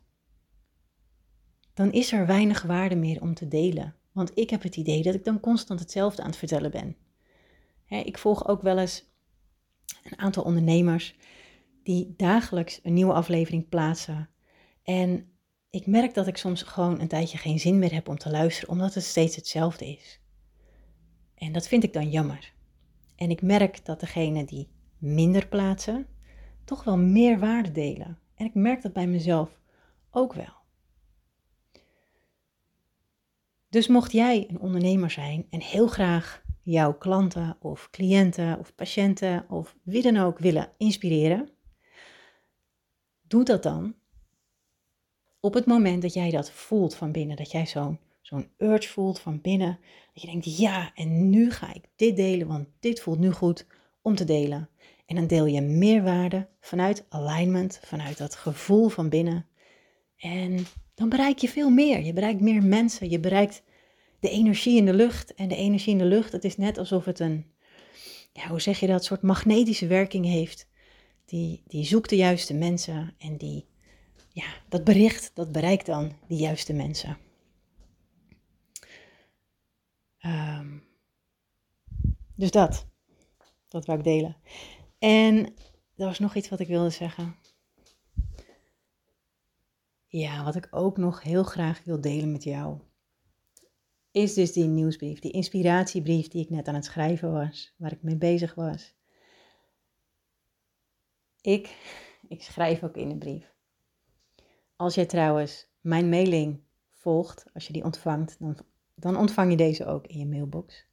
dan 1.74 1.92
is 1.92 2.12
er 2.12 2.26
weinig 2.26 2.62
waarde 2.62 2.94
meer 2.94 3.20
om 3.20 3.34
te 3.34 3.48
delen. 3.48 3.94
Want 4.12 4.38
ik 4.38 4.50
heb 4.50 4.62
het 4.62 4.76
idee 4.76 5.02
dat 5.02 5.14
ik 5.14 5.24
dan 5.24 5.40
constant 5.40 5.80
hetzelfde 5.80 6.22
aan 6.22 6.28
het 6.28 6.38
vertellen 6.38 6.70
ben. 6.70 6.96
ik 7.88 8.18
volg 8.18 8.48
ook 8.48 8.62
wel 8.62 8.78
eens 8.78 9.04
een 10.02 10.18
aantal 10.18 10.42
ondernemers 10.42 11.16
die 11.82 12.14
dagelijks 12.16 12.80
een 12.82 12.94
nieuwe 12.94 13.12
aflevering 13.12 13.68
plaatsen. 13.68 14.28
En 14.82 15.28
ik 15.70 15.86
merk 15.86 16.14
dat 16.14 16.26
ik 16.26 16.36
soms 16.36 16.62
gewoon 16.62 17.00
een 17.00 17.08
tijdje 17.08 17.38
geen 17.38 17.60
zin 17.60 17.78
meer 17.78 17.92
heb 17.92 18.08
om 18.08 18.18
te 18.18 18.30
luisteren, 18.30 18.68
omdat 18.68 18.94
het 18.94 19.04
steeds 19.04 19.36
hetzelfde 19.36 19.86
is. 19.86 20.20
En 21.34 21.52
dat 21.52 21.68
vind 21.68 21.84
ik 21.84 21.92
dan 21.92 22.10
jammer. 22.10 22.53
En 23.16 23.30
ik 23.30 23.42
merk 23.42 23.84
dat 23.84 24.00
degene 24.00 24.44
die 24.44 24.68
minder 24.98 25.48
plaatsen, 25.48 26.06
toch 26.64 26.84
wel 26.84 26.96
meer 26.96 27.38
waarde 27.38 27.72
delen. 27.72 28.18
En 28.34 28.46
ik 28.46 28.54
merk 28.54 28.82
dat 28.82 28.92
bij 28.92 29.06
mezelf 29.06 29.60
ook 30.10 30.32
wel. 30.32 30.62
Dus 33.68 33.88
mocht 33.88 34.12
jij 34.12 34.46
een 34.48 34.60
ondernemer 34.60 35.10
zijn 35.10 35.46
en 35.50 35.60
heel 35.60 35.86
graag 35.86 36.42
jouw 36.62 36.94
klanten 36.94 37.56
of 37.60 37.90
cliënten 37.90 38.58
of 38.58 38.74
patiënten 38.74 39.48
of 39.48 39.76
wie 39.82 40.02
dan 40.02 40.16
ook 40.16 40.38
willen 40.38 40.72
inspireren, 40.76 41.48
doe 43.22 43.44
dat 43.44 43.62
dan 43.62 43.94
op 45.40 45.54
het 45.54 45.66
moment 45.66 46.02
dat 46.02 46.12
jij 46.12 46.30
dat 46.30 46.50
voelt 46.50 46.94
van 46.94 47.12
binnen, 47.12 47.36
dat 47.36 47.50
jij 47.50 47.66
zo'n 47.66 47.98
zo'n 48.26 48.48
urge 48.58 48.88
voelt 48.88 49.18
van 49.18 49.40
binnen, 49.40 49.78
dat 50.12 50.22
je 50.22 50.28
denkt, 50.28 50.56
ja, 50.56 50.90
en 50.94 51.30
nu 51.30 51.50
ga 51.50 51.74
ik 51.74 51.84
dit 51.96 52.16
delen, 52.16 52.46
want 52.46 52.68
dit 52.80 53.00
voelt 53.00 53.18
nu 53.18 53.30
goed 53.30 53.66
om 54.02 54.14
te 54.14 54.24
delen. 54.24 54.68
En 55.06 55.16
dan 55.16 55.26
deel 55.26 55.46
je 55.46 55.60
meerwaarde 55.60 56.48
vanuit 56.60 57.06
alignment, 57.08 57.80
vanuit 57.82 58.18
dat 58.18 58.34
gevoel 58.34 58.88
van 58.88 59.08
binnen. 59.08 59.46
En 60.16 60.66
dan 60.94 61.08
bereik 61.08 61.38
je 61.38 61.48
veel 61.48 61.70
meer. 61.70 62.04
Je 62.04 62.12
bereikt 62.12 62.40
meer 62.40 62.62
mensen. 62.62 63.10
Je 63.10 63.20
bereikt 63.20 63.62
de 64.20 64.30
energie 64.30 64.76
in 64.76 64.84
de 64.84 64.94
lucht. 64.94 65.34
En 65.34 65.48
de 65.48 65.56
energie 65.56 65.92
in 65.92 65.98
de 65.98 66.04
lucht, 66.04 66.32
het 66.32 66.44
is 66.44 66.56
net 66.56 66.78
alsof 66.78 67.04
het 67.04 67.18
een, 67.18 67.46
ja, 68.32 68.48
hoe 68.48 68.60
zeg 68.60 68.80
je 68.80 68.86
dat, 68.86 69.04
soort 69.04 69.22
magnetische 69.22 69.86
werking 69.86 70.26
heeft. 70.26 70.68
Die, 71.24 71.62
die 71.66 71.84
zoekt 71.84 72.10
de 72.10 72.16
juiste 72.16 72.54
mensen 72.54 73.14
en 73.18 73.36
die, 73.36 73.66
ja, 74.28 74.46
dat 74.68 74.84
bericht, 74.84 75.30
dat 75.34 75.52
bereikt 75.52 75.86
dan 75.86 76.12
die 76.28 76.38
juiste 76.38 76.72
mensen. 76.72 77.23
Um, 80.26 80.84
dus 82.34 82.50
dat, 82.50 82.86
dat 83.68 83.86
wou 83.86 83.98
ik 83.98 84.04
delen. 84.04 84.36
En 84.98 85.46
er 85.96 86.06
was 86.06 86.18
nog 86.18 86.34
iets 86.34 86.48
wat 86.48 86.60
ik 86.60 86.68
wilde 86.68 86.90
zeggen. 86.90 87.36
Ja, 90.06 90.44
wat 90.44 90.54
ik 90.54 90.68
ook 90.70 90.96
nog 90.96 91.22
heel 91.22 91.42
graag 91.42 91.84
wil 91.84 92.00
delen 92.00 92.32
met 92.32 92.42
jou, 92.42 92.80
is 94.10 94.34
dus 94.34 94.52
die 94.52 94.64
nieuwsbrief, 94.64 95.18
die 95.18 95.32
inspiratiebrief 95.32 96.28
die 96.28 96.42
ik 96.42 96.50
net 96.50 96.68
aan 96.68 96.74
het 96.74 96.84
schrijven 96.84 97.32
was, 97.32 97.74
waar 97.76 97.92
ik 97.92 98.02
mee 98.02 98.16
bezig 98.16 98.54
was. 98.54 98.94
Ik, 101.40 101.76
ik 102.28 102.42
schrijf 102.42 102.82
ook 102.82 102.96
in 102.96 103.08
de 103.08 103.18
brief. 103.18 103.54
Als 104.76 104.94
jij 104.94 105.06
trouwens 105.06 105.68
mijn 105.80 106.08
mailing 106.08 106.62
volgt, 106.90 107.44
als 107.54 107.66
je 107.66 107.72
die 107.72 107.84
ontvangt, 107.84 108.38
dan, 108.38 108.56
dan 108.94 109.16
ontvang 109.16 109.50
je 109.50 109.56
deze 109.56 109.86
ook 109.86 110.06
in 110.06 110.18
je 110.18 110.26
mailbox. 110.26 110.86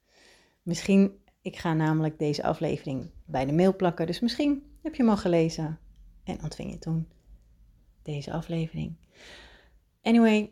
Misschien 0.62 1.20
ik 1.42 1.58
ga 1.58 1.74
namelijk 1.74 2.20
deze 2.20 2.44
aflevering 2.44 3.12
bij 3.26 3.46
de 3.46 3.54
mail 3.54 3.76
plakken, 3.76 4.06
dus 4.06 4.20
misschien 4.20 4.78
heb 4.82 4.96
je 4.96 5.02
hem 5.02 5.12
al 5.12 5.18
gelezen 5.18 5.80
en 6.24 6.44
ontving 6.44 6.72
je 6.72 6.78
toen 6.78 7.08
deze 8.02 8.32
aflevering. 8.32 8.96
Anyway, 10.02 10.52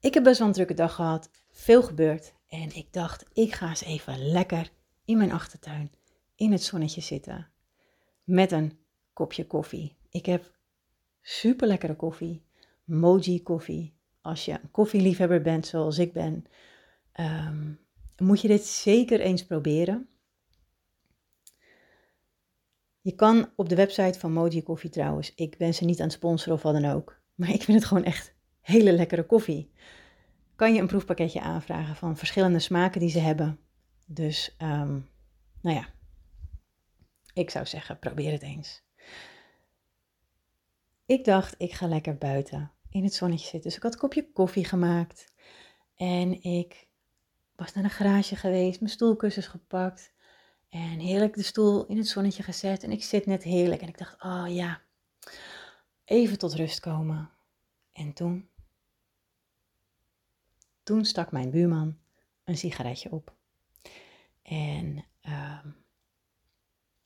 ik 0.00 0.14
heb 0.14 0.22
best 0.22 0.38
wel 0.38 0.48
een 0.48 0.54
drukke 0.54 0.74
dag 0.74 0.94
gehad, 0.94 1.30
veel 1.50 1.82
gebeurd 1.82 2.34
en 2.48 2.76
ik 2.76 2.92
dacht, 2.92 3.26
ik 3.32 3.54
ga 3.54 3.68
eens 3.68 3.84
even 3.84 4.18
lekker 4.18 4.70
in 5.04 5.16
mijn 5.16 5.32
achtertuin 5.32 5.92
in 6.34 6.52
het 6.52 6.62
zonnetje 6.62 7.00
zitten 7.00 7.48
met 8.24 8.52
een 8.52 8.78
kopje 9.12 9.46
koffie. 9.46 9.96
Ik 10.10 10.26
heb 10.26 10.58
super 11.20 11.66
lekkere 11.66 11.96
koffie. 11.96 12.42
Moji 12.84 13.42
koffie. 13.42 13.94
Als 14.20 14.44
je 14.44 14.52
een 14.52 14.70
koffieliefhebber 14.70 15.42
bent 15.42 15.66
zoals 15.66 15.98
ik 15.98 16.12
ben, 16.12 16.46
um, 17.20 17.78
moet 18.16 18.40
je 18.40 18.48
dit 18.48 18.64
zeker 18.64 19.20
eens 19.20 19.46
proberen. 19.46 20.08
Je 23.00 23.14
kan 23.14 23.52
op 23.56 23.68
de 23.68 23.74
website 23.74 24.18
van 24.18 24.32
Moji 24.32 24.62
Koffie 24.62 24.90
trouwens, 24.90 25.34
ik 25.34 25.56
ben 25.58 25.74
ze 25.74 25.84
niet 25.84 26.00
aan 26.00 26.06
het 26.06 26.14
sponsoren 26.14 26.54
of 26.54 26.62
wat 26.62 26.72
dan 26.72 26.90
ook, 26.90 27.20
maar 27.34 27.50
ik 27.50 27.62
vind 27.62 27.78
het 27.78 27.86
gewoon 27.86 28.04
echt 28.04 28.34
hele 28.60 28.92
lekkere 28.92 29.26
koffie. 29.26 29.72
Kan 30.56 30.74
je 30.74 30.80
een 30.80 30.86
proefpakketje 30.86 31.40
aanvragen 31.40 31.96
van 31.96 32.16
verschillende 32.16 32.58
smaken 32.58 33.00
die 33.00 33.10
ze 33.10 33.18
hebben. 33.18 33.58
Dus, 34.06 34.56
um, 34.58 35.08
nou 35.60 35.76
ja, 35.76 35.88
ik 37.34 37.50
zou 37.50 37.66
zeggen, 37.66 37.98
probeer 37.98 38.32
het 38.32 38.42
eens. 38.42 38.82
Ik 41.06 41.24
dacht, 41.24 41.54
ik 41.58 41.72
ga 41.72 41.86
lekker 41.86 42.18
buiten 42.18 42.72
in 42.90 43.04
het 43.04 43.14
zonnetje 43.14 43.48
zitten. 43.48 43.62
Dus 43.62 43.76
ik 43.76 43.82
had 43.82 43.92
een 43.92 43.98
kopje 43.98 44.32
koffie 44.32 44.64
gemaakt. 44.64 45.32
En 45.94 46.42
ik 46.42 46.88
was 47.56 47.72
naar 47.72 47.84
een 47.84 47.90
garage 47.90 48.36
geweest, 48.36 48.80
mijn 48.80 48.92
stoelkussens 48.92 49.46
gepakt. 49.46 50.12
En 50.68 50.98
heerlijk 50.98 51.34
de 51.34 51.42
stoel 51.42 51.86
in 51.86 51.96
het 51.96 52.08
zonnetje 52.08 52.42
gezet. 52.42 52.82
En 52.82 52.90
ik 52.90 53.02
zit 53.02 53.26
net 53.26 53.42
heerlijk. 53.42 53.82
En 53.82 53.88
ik 53.88 53.98
dacht, 53.98 54.22
oh 54.22 54.44
ja, 54.48 54.80
even 56.04 56.38
tot 56.38 56.54
rust 56.54 56.80
komen. 56.80 57.30
En 57.92 58.12
toen, 58.12 58.48
toen 60.82 61.04
stak 61.04 61.32
mijn 61.32 61.50
buurman 61.50 61.98
een 62.44 62.56
sigaretje 62.56 63.12
op. 63.12 63.34
En 64.42 65.04
uh, 65.22 65.64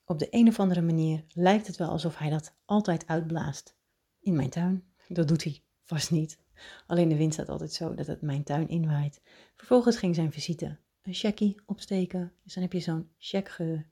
op 0.04 0.18
de 0.18 0.26
een 0.30 0.48
of 0.48 0.60
andere 0.60 0.82
manier 0.82 1.24
lijkt 1.28 1.66
het 1.66 1.76
wel 1.76 1.88
alsof 1.88 2.18
hij 2.18 2.30
dat 2.30 2.54
altijd 2.64 3.06
uitblaast 3.06 3.76
in 4.20 4.36
mijn 4.36 4.50
tuin. 4.50 4.92
Dat 5.08 5.28
doet 5.28 5.44
hij 5.44 5.62
vast 5.84 6.10
niet. 6.10 6.38
Alleen 6.86 7.08
de 7.08 7.16
wind 7.16 7.32
staat 7.32 7.48
altijd 7.48 7.72
zo 7.72 7.94
dat 7.94 8.06
het 8.06 8.22
mijn 8.22 8.44
tuin 8.44 8.68
inwaait. 8.68 9.22
Vervolgens 9.54 9.96
ging 9.96 10.14
zijn 10.14 10.32
visite 10.32 10.78
een 11.02 11.14
checkie 11.14 11.60
opsteken. 11.66 12.32
Dus 12.42 12.54
dan 12.54 12.62
heb 12.62 12.72
je 12.72 12.80
zo'n 12.80 13.10
checkgeur. 13.18 13.88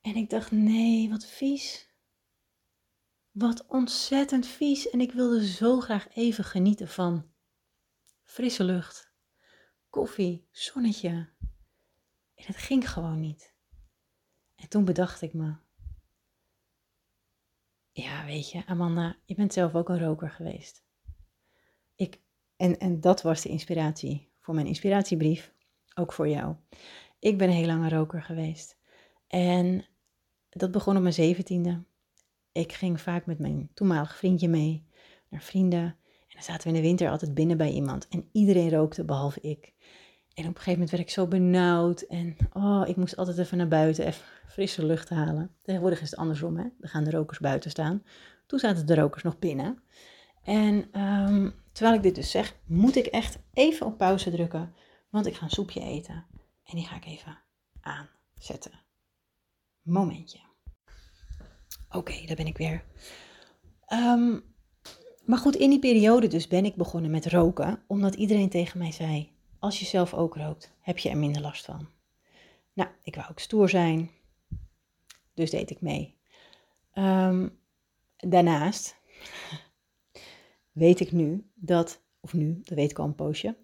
En 0.00 0.16
ik 0.16 0.30
dacht, 0.30 0.50
nee, 0.50 1.08
wat 1.10 1.26
vies. 1.26 1.92
Wat 3.30 3.66
ontzettend 3.66 4.46
vies. 4.46 4.90
En 4.90 5.00
ik 5.00 5.12
wilde 5.12 5.46
zo 5.46 5.80
graag 5.80 6.08
even 6.14 6.44
genieten 6.44 6.88
van 6.88 7.32
frisse 8.22 8.64
lucht, 8.64 9.12
koffie, 9.90 10.48
zonnetje. 10.50 11.32
En 12.34 12.44
het 12.46 12.56
ging 12.56 12.90
gewoon 12.90 13.20
niet. 13.20 13.54
En 14.54 14.68
toen 14.68 14.84
bedacht 14.84 15.22
ik 15.22 15.34
me, 15.34 15.54
ja, 17.94 18.24
weet 18.24 18.50
je, 18.50 18.66
Amanda, 18.66 19.16
je 19.24 19.34
bent 19.34 19.52
zelf 19.52 19.74
ook 19.74 19.88
een 19.88 20.04
roker 20.04 20.30
geweest. 20.30 20.84
Ik, 21.94 22.20
en, 22.56 22.78
en 22.78 23.00
dat 23.00 23.22
was 23.22 23.42
de 23.42 23.48
inspiratie 23.48 24.32
voor 24.40 24.54
mijn 24.54 24.66
inspiratiebrief, 24.66 25.52
ook 25.94 26.12
voor 26.12 26.28
jou. 26.28 26.56
Ik 27.18 27.38
ben 27.38 27.50
heel 27.50 27.66
lang 27.66 27.82
een 27.82 27.98
roker 27.98 28.22
geweest. 28.22 28.78
En 29.26 29.86
dat 30.50 30.70
begon 30.70 30.96
op 30.96 31.02
mijn 31.02 31.14
zeventiende. 31.14 31.84
Ik 32.52 32.72
ging 32.72 33.00
vaak 33.00 33.26
met 33.26 33.38
mijn 33.38 33.70
toenmalig 33.74 34.16
vriendje 34.16 34.48
mee 34.48 34.86
naar 35.28 35.42
vrienden. 35.42 35.82
En 35.82 36.40
dan 36.40 36.42
zaten 36.42 36.62
we 36.62 36.76
in 36.76 36.82
de 36.82 36.88
winter 36.88 37.10
altijd 37.10 37.34
binnen 37.34 37.56
bij 37.56 37.70
iemand. 37.70 38.08
En 38.08 38.28
iedereen 38.32 38.70
rookte, 38.70 39.04
behalve 39.04 39.40
ik. 39.40 39.72
En 40.34 40.42
op 40.42 40.48
een 40.48 40.62
gegeven 40.62 40.72
moment 40.72 40.90
werd 40.90 41.02
ik 41.02 41.10
zo 41.10 41.26
benauwd. 41.26 42.00
En 42.00 42.36
oh, 42.52 42.82
ik 42.86 42.96
moest 42.96 43.16
altijd 43.16 43.38
even 43.38 43.56
naar 43.56 43.68
buiten, 43.68 44.06
even 44.06 44.24
frisse 44.48 44.86
lucht 44.86 45.08
halen. 45.08 45.50
Tegenwoordig 45.62 46.00
is 46.00 46.10
het 46.10 46.18
andersom, 46.18 46.56
hè. 46.56 46.64
Dan 46.78 46.90
gaan 46.90 47.04
de 47.04 47.10
rokers 47.10 47.38
buiten 47.38 47.70
staan. 47.70 48.02
Toen 48.46 48.58
zaten 48.58 48.86
de 48.86 48.94
rokers 48.94 49.22
nog 49.22 49.38
binnen. 49.38 49.82
En 50.42 50.88
ehm, 50.92 51.50
terwijl 51.72 51.96
ik 51.96 52.02
dit 52.02 52.14
dus 52.14 52.30
zeg, 52.30 52.56
moet 52.66 52.96
ik 52.96 53.06
echt 53.06 53.38
even 53.52 53.86
op 53.86 53.98
pauze 53.98 54.30
drukken. 54.30 54.74
Want 55.10 55.26
ik 55.26 55.34
ga 55.34 55.44
een 55.44 55.50
soepje 55.50 55.80
eten. 55.80 56.24
En 56.64 56.76
die 56.76 56.86
ga 56.86 56.96
ik 56.96 57.04
even 57.04 57.38
aanzetten. 57.80 58.80
Momentje. 59.82 60.38
Oké, 61.90 62.26
daar 62.26 62.36
ben 62.36 62.46
ik 62.46 62.56
weer. 62.56 62.84
Ehm, 63.86 64.38
maar 65.24 65.38
goed, 65.38 65.56
in 65.56 65.70
die 65.70 65.78
periode 65.78 66.26
dus 66.26 66.48
ben 66.48 66.64
ik 66.64 66.74
begonnen 66.74 67.10
met 67.10 67.26
roken. 67.26 67.82
Omdat 67.86 68.14
iedereen 68.14 68.48
tegen 68.48 68.78
mij 68.78 68.92
zei, 68.92 69.33
als 69.64 69.78
je 69.78 69.84
zelf 69.84 70.14
ook 70.14 70.36
rookt, 70.36 70.72
heb 70.80 70.98
je 70.98 71.08
er 71.08 71.16
minder 71.16 71.42
last 71.42 71.64
van. 71.64 71.88
Nou, 72.72 72.90
ik 73.02 73.14
wou 73.14 73.30
ook 73.30 73.38
stoer 73.38 73.68
zijn, 73.68 74.10
dus 75.34 75.50
deed 75.50 75.70
ik 75.70 75.80
mee. 75.80 76.16
Ehm, 76.92 77.48
daarnaast 78.16 78.96
weet 80.72 81.00
ik 81.00 81.12
nu 81.12 81.50
dat, 81.54 82.02
of 82.20 82.32
nu, 82.32 82.60
dat 82.62 82.76
weet 82.76 82.90
ik 82.90 82.98
al 82.98 83.04
een 83.04 83.14
poosje, 83.14 83.56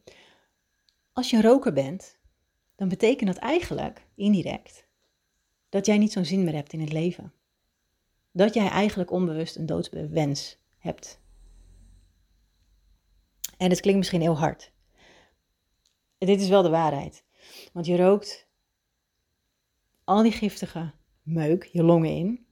als 1.12 1.30
je 1.30 1.42
roker 1.42 1.72
bent, 1.72 2.18
dan 2.76 2.88
betekent 2.88 3.34
dat 3.34 3.42
eigenlijk, 3.42 4.06
indirect, 4.14 4.86
dat 5.68 5.86
jij 5.86 5.98
niet 5.98 6.12
zo'n 6.12 6.24
zin 6.24 6.44
meer 6.44 6.54
hebt 6.54 6.72
in 6.72 6.80
het 6.80 6.92
leven. 6.92 7.32
Dat 8.32 8.54
jij 8.54 8.68
eigenlijk 8.68 9.10
onbewust 9.10 9.56
een 9.56 9.66
doodswens 9.66 10.58
hebt. 10.78 11.20
En 13.56 13.70
het 13.70 13.80
klinkt 13.80 13.98
misschien 13.98 14.20
heel 14.20 14.38
hard, 14.38 14.72
dit 16.26 16.40
is 16.40 16.48
wel 16.48 16.62
de 16.62 16.68
waarheid. 16.68 17.24
Want 17.72 17.87
je 17.87 17.96
rookt 17.96 18.48
al 20.04 20.22
die 20.22 20.33
giftige 20.33 20.92
meuk 21.22 21.64
je 21.64 21.83
longen 21.83 22.11
in. 22.11 22.46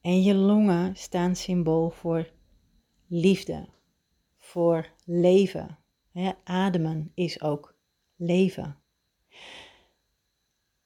En 0.00 0.22
je 0.22 0.34
longen 0.34 0.96
staan 0.96 1.36
symbool 1.36 1.90
voor 1.90 2.32
liefde, 3.06 3.68
voor 4.36 4.92
leven. 5.04 5.78
ademen 6.44 7.12
is 7.14 7.42
ook 7.42 7.74
leven. 8.16 8.76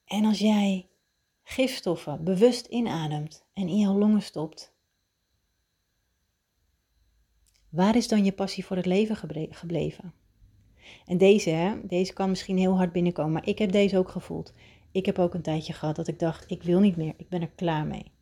En 0.05 0.25
als 0.25 0.39
jij 0.39 0.89
gifstoffen 1.43 2.25
bewust 2.25 2.67
inademt 2.67 3.47
en 3.53 3.69
in 3.69 3.79
jouw 3.79 3.99
longen 3.99 4.23
stopt, 4.23 4.75
waar 7.69 7.97
is 7.97 8.09
dan 8.09 8.25
je 8.25 8.33
passie 8.33 8.65
voor 8.65 8.77
het 8.77 8.87
leven 8.87 9.17
gebleven? 9.51 10.15
En 11.07 11.19
deze, 11.19 11.51
hè, 11.51 11.87
deze 11.87 12.13
kan 12.13 12.29
misschien 12.29 12.59
heel 12.59 12.77
hard 12.77 12.93
binnenkomen, 12.93 13.33
maar 13.33 13.47
ik 13.47 13.59
heb 13.59 13.73
deze 13.73 13.99
ook 13.99 14.09
gevoeld. 14.09 14.53
Ik 14.93 15.07
heb 15.07 15.19
ook 15.19 15.35
een 15.35 15.43
tijdje 15.43 15.73
gehad 15.73 15.97
dat 15.97 16.09
ik 16.09 16.19
dacht, 16.19 16.51
ik 16.51 16.63
wil 16.63 16.81
niet 16.81 16.97
meer, 16.97 17.15
ik 17.17 17.29
ben 17.29 17.41
er 17.41 17.51
klaar 17.55 17.87
mee. 17.87 18.13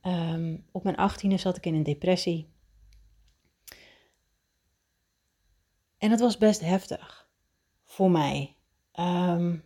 Ehm, 0.00 0.56
op 0.72 0.82
mijn 0.82 0.96
achttiende 0.96 1.36
zat 1.36 1.56
ik 1.56 1.66
in 1.66 1.74
een 1.74 1.82
depressie. 1.82 2.50
En 5.98 6.10
dat 6.10 6.20
was 6.20 6.38
best 6.38 6.60
heftig 6.60 7.28
voor 7.84 8.10
mij. 8.10 8.56
Ehm, 8.92 9.58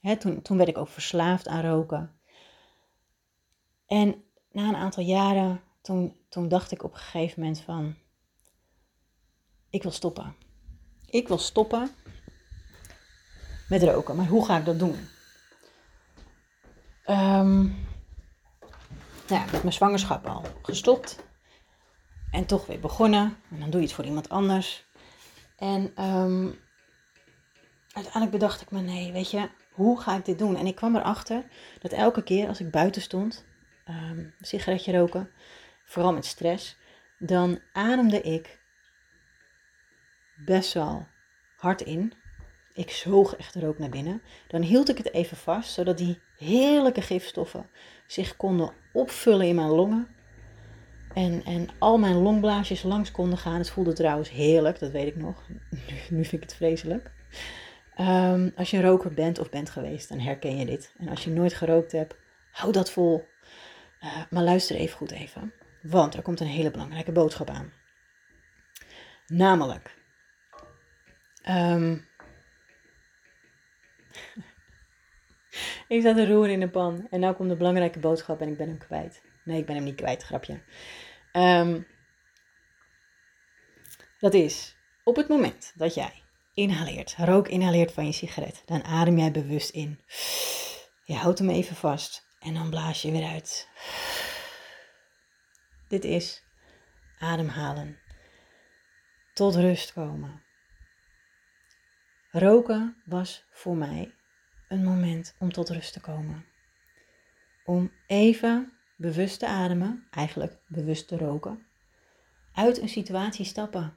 hè, 0.00 0.16
toen, 0.16 0.42
toen 0.42 0.56
werd 0.56 0.68
ik 0.68 0.78
ook 0.78 0.88
verslaafd 0.88 1.48
aan 1.48 1.64
roken. 1.64 2.18
En 3.86 4.24
na 4.52 4.68
een 4.68 4.76
aantal 4.76 5.04
jaren, 5.04 5.60
toen, 5.80 6.16
toen 6.28 6.48
dacht 6.48 6.72
ik 6.72 6.82
op 6.82 6.92
een 6.92 6.98
gegeven 6.98 7.40
moment 7.40 7.60
van, 7.60 7.94
ik 9.70 9.82
wil 9.82 9.92
stoppen 9.92 10.43
ik 11.14 11.28
wil 11.28 11.38
stoppen 11.38 11.90
met 13.68 13.82
roken. 13.82 14.16
Maar 14.16 14.26
hoe 14.26 14.44
ga 14.44 14.58
ik 14.58 14.64
dat 14.64 14.78
doen? 14.78 15.08
Um, 17.06 17.62
nou 19.28 19.40
ja, 19.40 19.44
met 19.52 19.62
mijn 19.62 19.72
zwangerschap 19.72 20.26
al 20.26 20.44
gestopt. 20.62 21.18
En 22.30 22.46
toch 22.46 22.66
weer 22.66 22.80
begonnen. 22.80 23.36
En 23.50 23.60
dan 23.60 23.70
doe 23.70 23.80
je 23.80 23.86
het 23.86 23.94
voor 23.94 24.04
iemand 24.04 24.28
anders. 24.28 24.84
En 25.56 26.04
um, 26.04 26.60
uiteindelijk 27.92 28.32
bedacht 28.32 28.60
ik 28.60 28.70
me, 28.70 28.80
nee, 28.80 29.12
weet 29.12 29.30
je, 29.30 29.48
hoe 29.72 30.00
ga 30.00 30.16
ik 30.16 30.24
dit 30.24 30.38
doen? 30.38 30.56
En 30.56 30.66
ik 30.66 30.74
kwam 30.74 30.96
erachter 30.96 31.44
dat 31.78 31.92
elke 31.92 32.22
keer 32.22 32.48
als 32.48 32.60
ik 32.60 32.70
buiten 32.70 33.02
stond, 33.02 33.44
um, 33.88 34.34
sigaretje 34.40 34.98
roken, 34.98 35.30
vooral 35.84 36.12
met 36.12 36.24
stress, 36.24 36.76
dan 37.18 37.60
ademde 37.72 38.20
ik 38.20 38.62
best 40.36 40.72
wel 40.72 41.06
hard 41.56 41.80
in. 41.80 42.12
Ik 42.72 42.90
zoog 42.90 43.36
echt 43.36 43.54
rook 43.54 43.78
naar 43.78 43.88
binnen. 43.88 44.22
Dan 44.48 44.62
hield 44.62 44.88
ik 44.88 44.98
het 44.98 45.12
even 45.12 45.36
vast, 45.36 45.72
zodat 45.72 45.98
die 45.98 46.20
heerlijke 46.36 47.02
gifstoffen 47.02 47.70
zich 48.06 48.36
konden 48.36 48.72
opvullen 48.92 49.46
in 49.46 49.54
mijn 49.54 49.68
longen. 49.68 50.08
En, 51.14 51.44
en 51.44 51.68
al 51.78 51.98
mijn 51.98 52.14
longblaasjes 52.14 52.82
langs 52.82 53.10
konden 53.10 53.38
gaan. 53.38 53.58
Het 53.58 53.70
voelde 53.70 53.92
trouwens 53.92 54.30
heerlijk, 54.30 54.78
dat 54.78 54.90
weet 54.90 55.06
ik 55.06 55.16
nog. 55.16 55.48
Nu, 56.10 56.24
vind 56.24 56.32
ik 56.32 56.42
het 56.42 56.54
vreselijk. 56.54 57.12
Ehm, 57.94 58.50
als 58.56 58.70
je 58.70 58.76
een 58.76 58.82
roker 58.82 59.14
bent 59.14 59.38
of 59.38 59.50
bent 59.50 59.70
geweest, 59.70 60.08
dan 60.08 60.18
herken 60.18 60.56
je 60.56 60.66
dit. 60.66 60.94
En 60.98 61.08
als 61.08 61.24
je 61.24 61.30
nooit 61.30 61.54
gerookt 61.54 61.92
hebt, 61.92 62.16
hou 62.50 62.72
dat 62.72 62.90
vol. 62.90 63.24
Uh, 64.02 64.22
maar 64.30 64.42
luister 64.42 64.76
even 64.76 64.96
goed 64.96 65.10
even. 65.10 65.52
Want 65.82 66.14
er 66.14 66.22
komt 66.22 66.40
een 66.40 66.46
hele 66.46 66.70
belangrijke 66.70 67.12
boodschap 67.12 67.50
aan. 67.50 67.72
Namelijk, 69.26 69.94
Um, 71.48 72.08
ik 75.88 76.02
zat 76.02 76.16
te 76.16 76.26
roeren 76.26 76.52
in 76.52 76.60
de 76.60 76.70
pan. 76.70 77.06
En 77.10 77.20
nou 77.20 77.34
komt 77.34 77.48
de 77.48 77.56
belangrijke 77.56 77.98
boodschap 77.98 78.40
en 78.40 78.48
ik 78.48 78.56
ben 78.56 78.68
hem 78.68 78.78
kwijt. 78.78 79.22
Nee, 79.44 79.58
ik 79.58 79.66
ben 79.66 79.74
hem 79.74 79.84
niet 79.84 79.94
kwijt, 79.94 80.22
grapje. 80.22 80.62
Ehm, 81.32 81.80
dat 84.20 84.34
is 84.34 84.76
op 85.04 85.16
het 85.16 85.28
moment 85.28 85.72
dat 85.76 85.94
jij 85.94 86.22
inhaleert, 86.54 87.14
rook 87.18 87.48
inhaleert 87.48 87.92
van 87.92 88.06
je 88.06 88.12
sigaret, 88.12 88.62
dan 88.66 88.84
adem 88.84 89.18
jij 89.18 89.30
bewust 89.30 89.70
in. 89.70 90.00
Je 91.04 91.14
houdt 91.14 91.38
hem 91.38 91.50
even 91.50 91.76
vast 91.76 92.26
en 92.38 92.54
dan 92.54 92.70
blaas 92.70 93.02
je 93.02 93.10
weer 93.10 93.28
uit. 93.28 93.68
Dit 95.88 96.04
is 96.04 96.42
ademhalen. 97.18 97.98
Tot 99.34 99.54
rust 99.54 99.92
komen. 99.92 100.43
Roken 102.36 102.96
was 103.04 103.44
voor 103.50 103.76
mij 103.76 104.14
een 104.68 104.84
moment 104.84 105.34
om 105.38 105.52
tot 105.52 105.68
rust 105.68 105.92
te 105.92 106.00
komen. 106.00 106.44
Om 107.64 107.92
even 108.06 108.72
bewust 108.96 109.38
te 109.38 109.46
ademen, 109.46 110.06
eigenlijk 110.10 110.58
bewust 110.66 111.08
te 111.08 111.16
roken. 111.16 111.66
Uit 112.52 112.80
een 112.80 112.88
situatie 112.88 113.44
stappen. 113.44 113.96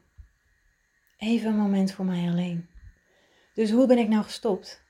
Even 1.17 1.49
een 1.49 1.57
moment 1.57 1.91
voor 1.91 2.05
mij 2.05 2.29
alleen. 2.29 2.69
Dus 3.53 3.71
hoe 3.71 3.87
ben 3.87 3.97
ik 3.97 4.07
nou 4.07 4.23
gestopt? 4.23 4.83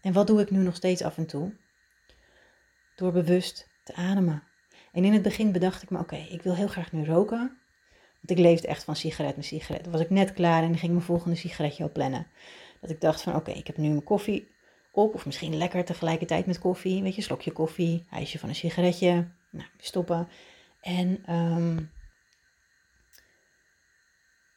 En 0.00 0.12
wat 0.12 0.26
doe 0.26 0.40
ik 0.40 0.50
nu 0.50 0.58
nog 0.58 0.76
steeds 0.76 1.02
af 1.02 1.16
en 1.16 1.26
toe? 1.26 1.54
Door 2.96 3.12
bewust 3.12 3.68
te 3.84 3.94
ademen. 3.94 4.42
En 4.92 5.04
in 5.04 5.12
het 5.12 5.22
begin 5.22 5.52
bedacht 5.52 5.82
ik 5.82 5.90
me, 5.90 5.98
oké, 5.98 6.16
ik 6.16 6.42
wil 6.42 6.54
heel 6.54 6.68
graag 6.68 6.92
nu 6.92 7.04
roken. 7.04 7.60
Want 8.12 8.38
ik 8.38 8.38
leefde 8.38 8.68
echt 8.68 8.84
van 8.84 8.96
sigaret 8.96 9.34
naar 9.34 9.44
sigaret. 9.44 9.82
Dan 9.82 9.92
was 9.92 10.00
ik 10.00 10.10
net 10.10 10.32
klaar 10.32 10.62
en 10.62 10.78
ging 10.78 10.92
mijn 10.92 11.04
volgende 11.04 11.36
sigaretje 11.36 11.82
al 11.82 11.92
plannen. 11.92 12.26
Dat 12.82 12.90
ik 12.90 13.00
dacht 13.00 13.22
van, 13.22 13.34
oké, 13.34 13.50
ik 13.50 13.66
heb 13.66 13.76
nu 13.76 13.88
mijn 13.88 14.04
koffie 14.04 14.50
op. 14.92 15.14
Of 15.14 15.26
misschien 15.26 15.56
lekker 15.56 15.84
tegelijkertijd 15.84 16.46
met 16.46 16.58
koffie. 16.58 17.02
Weet 17.02 17.14
je, 17.14 17.22
slokje 17.22 17.52
koffie, 17.52 18.06
ijsje 18.10 18.38
van 18.38 18.48
een 18.48 18.54
sigaretje. 18.54 19.28
Nou, 19.50 19.68
stoppen. 19.78 20.28
En, 20.80 21.22
ehm, 21.26 21.78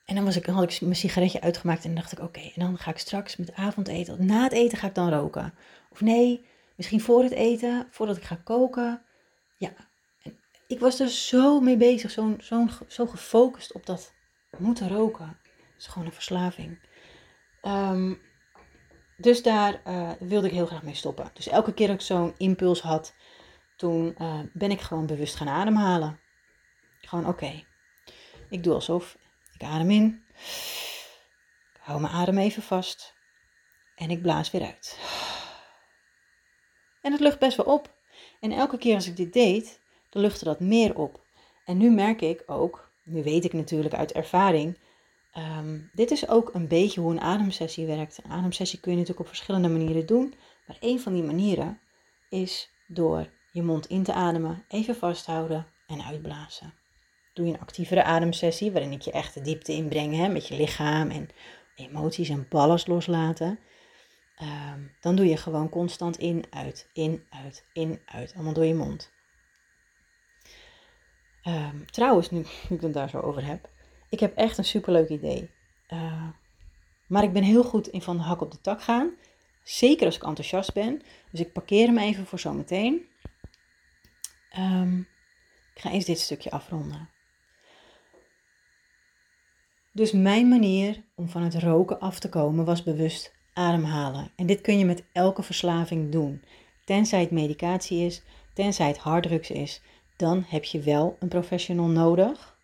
en 0.05 0.15
dan, 0.15 0.25
was 0.25 0.35
ik, 0.35 0.45
had 0.45 0.71
ik 0.73 0.81
mijn 0.81 0.95
sigaretje 0.95 1.41
uitgemaakt 1.41 1.85
en 1.85 1.95
dacht 1.95 2.11
ik, 2.11 2.19
oké, 2.19 2.39
en 2.39 2.51
dan 2.55 2.77
ga 2.77 2.91
ik 2.91 2.97
straks 2.97 3.35
met 3.35 3.53
avondeten, 3.53 4.25
na 4.25 4.43
het 4.43 4.51
eten 4.51 4.77
ga 4.77 4.87
ik 4.87 4.95
dan 4.95 5.09
roken. 5.09 5.53
Of 5.89 6.01
nee, 6.01 6.45
misschien 6.75 7.01
voor 7.01 7.23
het 7.23 7.31
eten, 7.31 7.87
voordat 7.89 8.17
ik 8.17 8.23
ga 8.23 8.35
koken. 8.43 9.01
Ja, 9.57 9.73
ik 10.67 10.79
was 10.79 10.99
er 10.99 11.09
zo 11.09 11.59
mee 11.59 11.77
bezig, 11.77 12.11
zo, 12.11 12.35
zo, 12.39 12.67
zo 12.87 13.05
gefocust 13.05 13.73
op 13.73 13.85
dat 13.85 14.13
moeten 14.57 14.89
roken. 14.89 15.37
Dat 15.43 15.77
is 15.77 15.87
gewoon 15.87 16.07
een 16.07 16.13
verslaving. 16.13 16.79
Um, 17.67 18.21
dus 19.17 19.43
daar 19.43 19.81
uh, 19.87 20.11
wilde 20.19 20.47
ik 20.47 20.53
heel 20.53 20.65
graag 20.65 20.83
mee 20.83 20.95
stoppen. 20.95 21.31
Dus 21.33 21.47
elke 21.47 21.73
keer 21.73 21.87
dat 21.87 21.95
ik 21.95 22.01
zo'n 22.01 22.33
impuls 22.37 22.81
had, 22.81 23.15
toen 23.75 24.15
uh, 24.17 24.39
ben 24.53 24.71
ik 24.71 24.81
gewoon 24.81 25.05
bewust 25.05 25.35
gaan 25.35 25.47
ademhalen. 25.47 26.19
Gewoon 27.01 27.27
oké. 27.27 27.63
Ik 28.49 28.63
doe 28.63 28.73
alsof 28.73 29.17
ik 29.53 29.63
adem 29.63 29.91
in. 29.91 30.23
Ik 31.73 31.81
hou 31.81 32.01
mijn 32.01 32.13
adem 32.13 32.37
even 32.37 32.63
vast. 32.63 33.13
En 33.95 34.09
ik 34.09 34.21
blaas 34.21 34.51
weer 34.51 34.63
uit. 34.63 34.99
En 37.01 37.11
het 37.11 37.21
lucht 37.21 37.39
best 37.39 37.57
wel 37.57 37.65
op. 37.65 37.93
En 38.39 38.51
elke 38.51 38.77
keer 38.77 38.95
als 38.95 39.07
ik 39.07 39.15
dit 39.15 39.33
deed, 39.33 39.81
dan 40.09 40.21
luchtte 40.21 40.45
dat 40.45 40.59
meer 40.59 40.95
op. 40.95 41.23
En 41.65 41.77
nu 41.77 41.91
merk 41.91 42.21
ik 42.21 42.43
ook, 42.45 42.91
nu 43.03 43.23
weet 43.23 43.45
ik 43.45 43.53
natuurlijk 43.53 43.93
uit 43.93 44.11
ervaring, 44.11 44.77
Ehm, 45.35 45.79
dit 45.93 46.11
is 46.11 46.27
ook 46.29 46.53
een 46.53 46.67
beetje 46.67 47.01
hoe 47.01 47.11
een 47.11 47.21
ademsessie 47.21 47.85
werkt. 47.85 48.19
Een 48.23 48.31
ademsessie 48.31 48.79
kun 48.79 48.91
je 48.91 48.97
natuurlijk 48.97 49.25
op 49.25 49.33
verschillende 49.33 49.69
manieren 49.69 50.05
doen. 50.05 50.33
Maar 50.67 50.77
een 50.79 50.99
van 50.99 51.13
die 51.13 51.23
manieren 51.23 51.79
is 52.29 52.69
door 52.87 53.29
je 53.51 53.63
mond 53.63 53.87
in 53.87 54.03
te 54.03 54.13
ademen, 54.13 54.65
even 54.67 54.95
vasthouden 54.95 55.67
en 55.87 56.01
uitblazen. 56.01 56.73
Doe 57.33 57.45
je 57.45 57.53
een 57.53 57.59
actievere 57.59 58.03
ademsessie 58.03 58.71
waarin 58.71 58.91
ik 58.91 59.01
je 59.01 59.11
echt 59.11 59.33
de 59.33 59.41
diepte 59.41 59.71
inbreng 59.71 60.15
hè, 60.15 60.27
met 60.27 60.47
je 60.47 60.55
lichaam 60.55 61.09
en 61.09 61.29
emoties 61.75 62.29
en 62.29 62.47
ballast 62.49 62.87
loslaten. 62.87 63.59
Ehm, 64.35 64.79
dan 64.99 65.15
doe 65.15 65.25
je 65.25 65.37
gewoon 65.37 65.69
constant 65.69 66.17
in, 66.17 66.45
uit, 66.49 66.89
in, 66.93 67.25
uit, 67.29 67.65
in, 67.73 68.01
uit. 68.05 68.33
Allemaal 68.33 68.53
door 68.53 68.65
je 68.65 68.75
mond. 68.75 69.11
Um, 71.43 71.85
trouwens, 71.85 72.31
nu, 72.31 72.37
nu 72.69 72.75
ik 72.75 72.81
het 72.81 72.93
daar 72.93 73.09
zo 73.09 73.19
over 73.19 73.45
heb. 73.45 73.73
Ik 74.15 74.21
heb 74.21 74.35
echt 74.35 74.57
een 74.57 74.65
superleuk 74.65 75.09
idee. 75.09 75.49
Uh, 75.93 76.27
maar 77.07 77.23
ik 77.23 77.33
ben 77.33 77.43
heel 77.43 77.63
goed 77.63 77.87
in 77.87 78.01
van 78.01 78.17
de 78.17 78.23
hak 78.23 78.41
op 78.41 78.51
de 78.51 78.61
tak 78.61 78.81
gaan. 78.81 79.13
Zeker 79.63 80.05
als 80.05 80.15
ik 80.15 80.23
enthousiast 80.23 80.73
ben. 80.73 81.01
Dus 81.31 81.39
ik 81.39 81.53
parkeer 81.53 81.87
hem 81.87 81.97
even 81.97 82.25
voor 82.25 82.39
zometeen. 82.39 83.05
Um, 84.57 85.07
ik 85.73 85.81
ga 85.81 85.91
eens 85.91 86.05
dit 86.05 86.19
stukje 86.19 86.51
afronden. 86.51 87.09
Dus 89.91 90.11
mijn 90.11 90.47
manier 90.47 91.03
om 91.15 91.29
van 91.29 91.41
het 91.41 91.55
roken 91.55 91.99
af 91.99 92.19
te 92.19 92.29
komen 92.29 92.65
was 92.65 92.83
bewust 92.83 93.33
ademhalen. 93.53 94.31
En 94.35 94.45
dit 94.45 94.61
kun 94.61 94.77
je 94.77 94.85
met 94.85 95.03
elke 95.11 95.43
verslaving 95.43 96.11
doen. 96.11 96.43
Tenzij 96.85 97.19
het 97.19 97.31
medicatie 97.31 98.05
is, 98.05 98.21
tenzij 98.53 98.87
het 98.87 98.97
harddrugs 98.97 99.49
is, 99.49 99.81
dan 100.15 100.43
heb 100.47 100.63
je 100.63 100.79
wel 100.79 101.15
een 101.19 101.27
professional 101.27 101.87
nodig. 101.87 102.54